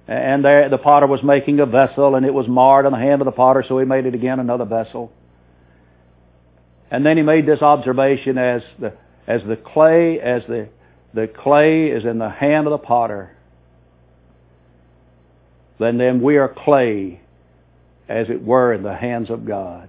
And 0.09 0.45
there, 0.45 0.69
the 0.69 0.79
potter 0.79 1.07
was 1.07 1.23
making 1.23 1.61
a 1.61 1.67
vessel, 1.67 2.15
and 2.15 2.25
it 2.25 2.33
was 2.33 2.49
marred 2.49 2.87
on 2.87 2.93
the 2.93 2.99
hand 2.99 3.21
of 3.21 3.27
the 3.27 3.33
potter, 3.33 3.65
so 3.67 3.79
he 3.79 3.85
made 3.85 4.07
it 4.07 4.15
again 4.15 4.41
another 4.41 4.65
vessel. 4.65 5.13
And 6.91 7.05
then 7.05 7.17
he 7.17 7.23
made 7.23 7.45
this 7.45 7.61
observation 7.61 8.39
as 8.39 8.63
the, 8.79 8.95
as 9.27 9.43
the 9.43 9.57
clay, 9.57 10.21
as 10.21 10.43
the, 10.49 10.69
the 11.17 11.27
clay 11.27 11.87
is 11.87 12.05
in 12.05 12.19
the 12.19 12.29
hand 12.29 12.67
of 12.67 12.73
the 12.73 12.79
potter, 12.79 13.35
then, 15.79 15.97
then 15.97 16.21
we 16.21 16.37
are 16.37 16.47
clay, 16.49 17.23
as 18.07 18.29
it 18.29 18.45
were, 18.45 18.75
in 18.75 18.83
the 18.83 18.95
hands 18.95 19.31
of 19.31 19.47
God. 19.47 19.89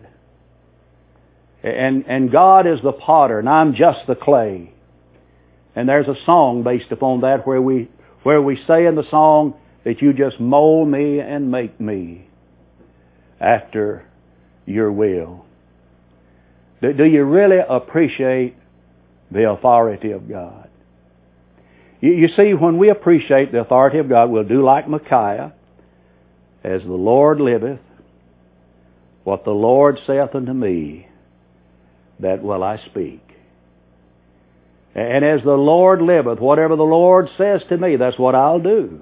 And, 1.62 2.06
and 2.08 2.32
God 2.32 2.66
is 2.66 2.80
the 2.82 2.94
potter, 2.94 3.40
and 3.40 3.50
I'm 3.50 3.76
just 3.76 4.08
the 4.08 4.16
clay. 4.16 4.72
And 5.76 5.90
there's 5.90 6.08
a 6.08 6.16
song 6.26 6.63
based 6.63 6.92
upon 6.92 7.22
that 7.22 7.46
where 7.46 7.62
we, 7.62 7.90
where 8.24 8.42
we 8.42 8.56
say 8.66 8.86
in 8.86 8.96
the 8.96 9.10
song 9.12 9.56
that 9.84 10.02
you 10.02 10.13
just 10.13 10.40
mold 10.40 10.88
me 10.88 11.20
and 11.20 11.52
make 11.52 11.78
me 11.78 12.26
after 13.42 14.06
your 14.66 14.94
will. 14.94 15.46
Do, 16.82 16.94
do 16.94 17.04
you 17.04 17.26
really 17.26 17.60
appreciate 17.68 18.56
the 19.30 19.50
authority 19.50 20.12
of 20.12 20.30
God? 20.30 20.66
You, 21.99 22.27
see, 22.36 22.53
when 22.53 22.77
we 22.77 22.89
appreciate 22.89 23.51
the 23.51 23.60
authority 23.60 23.97
of 23.97 24.07
God, 24.07 24.29
we'll 24.29 24.43
do 24.43 24.63
like 24.63 24.88
Micaiah. 24.88 25.53
As 26.63 26.81
the 26.83 26.93
Lord 26.93 27.39
liveth, 27.39 27.79
what 29.23 29.43
the 29.43 29.51
Lord 29.51 29.99
saith 30.05 30.36
unto 30.36 30.53
me, 30.53 31.07
that 32.19 32.43
will 32.43 32.63
I 32.63 32.77
speak. 32.86 33.21
And 34.93 35.23
as 35.23 35.43
the 35.43 35.55
Lord 35.55 36.01
liveth, 36.01 36.39
whatever 36.39 36.75
the 36.75 36.83
Lord 36.83 37.29
says 37.38 37.62
to 37.69 37.77
me, 37.77 37.95
that's 37.95 38.17
what 38.17 38.36
I'll 38.36 38.60
do. 38.60 39.01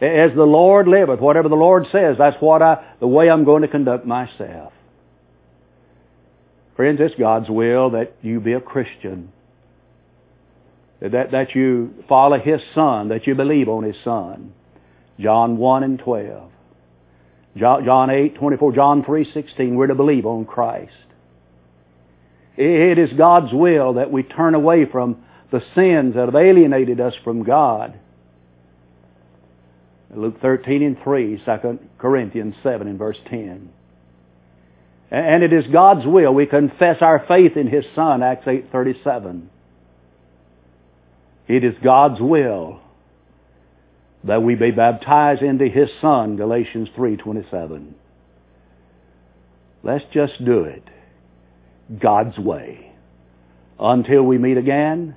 As 0.00 0.34
the 0.34 0.44
Lord 0.44 0.88
liveth, 0.88 1.20
whatever 1.20 1.48
the 1.48 1.54
Lord 1.54 1.86
says, 1.92 2.16
that's 2.18 2.36
what 2.40 2.60
I, 2.60 2.94
the 2.98 3.06
way 3.06 3.30
I'm 3.30 3.44
going 3.44 3.62
to 3.62 3.68
conduct 3.68 4.04
myself. 4.04 4.72
Friends, 6.76 6.98
it's 7.00 7.14
God's 7.14 7.48
will 7.48 7.90
that 7.90 8.16
you 8.20 8.40
be 8.40 8.54
a 8.54 8.60
Christian. 8.60 9.32
That, 11.02 11.32
that 11.32 11.54
you 11.54 12.04
follow 12.08 12.38
His 12.38 12.60
Son, 12.74 13.08
that 13.08 13.26
you 13.26 13.34
believe 13.34 13.68
on 13.68 13.82
His 13.82 13.96
Son. 14.04 14.52
John 15.18 15.56
1 15.56 15.82
and 15.82 15.98
12. 15.98 16.50
John 17.56 18.10
8, 18.10 18.36
24, 18.36 18.72
John 18.72 19.04
3, 19.04 19.30
16, 19.32 19.74
we're 19.74 19.88
to 19.88 19.94
believe 19.94 20.24
on 20.24 20.46
Christ. 20.46 20.92
It 22.56 22.98
is 22.98 23.12
God's 23.14 23.52
will 23.52 23.94
that 23.94 24.10
we 24.10 24.22
turn 24.22 24.54
away 24.54 24.86
from 24.86 25.24
the 25.50 25.62
sins 25.74 26.14
that 26.14 26.26
have 26.26 26.34
alienated 26.34 27.00
us 27.00 27.14
from 27.24 27.42
God. 27.42 27.98
Luke 30.14 30.40
13 30.40 30.82
and 30.82 30.98
3, 31.02 31.42
2 31.44 31.78
Corinthians 31.98 32.54
7 32.62 32.86
and 32.86 32.98
verse 32.98 33.18
10. 33.28 33.70
And 35.10 35.42
it 35.42 35.52
is 35.52 35.64
God's 35.70 36.06
will 36.06 36.32
we 36.32 36.46
confess 36.46 36.98
our 37.00 37.24
faith 37.26 37.56
in 37.56 37.66
His 37.66 37.84
Son, 37.94 38.22
Acts 38.22 38.46
8, 38.46 38.70
37. 38.72 39.50
It 41.48 41.64
is 41.64 41.74
God's 41.82 42.20
will 42.20 42.80
that 44.24 44.42
we 44.42 44.54
be 44.54 44.70
baptized 44.70 45.42
into 45.42 45.66
His 45.66 45.88
Son, 46.00 46.36
Galatians 46.36 46.88
3.27. 46.96 47.92
Let's 49.82 50.04
just 50.12 50.44
do 50.44 50.64
it. 50.64 50.84
God's 51.98 52.38
way. 52.38 52.92
Until 53.78 54.22
we 54.22 54.38
meet 54.38 54.56
again, 54.56 55.16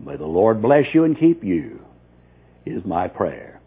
may 0.00 0.16
the 0.16 0.26
Lord 0.26 0.60
bless 0.60 0.86
you 0.92 1.04
and 1.04 1.18
keep 1.18 1.44
you, 1.44 1.80
is 2.66 2.84
my 2.84 3.06
prayer. 3.06 3.60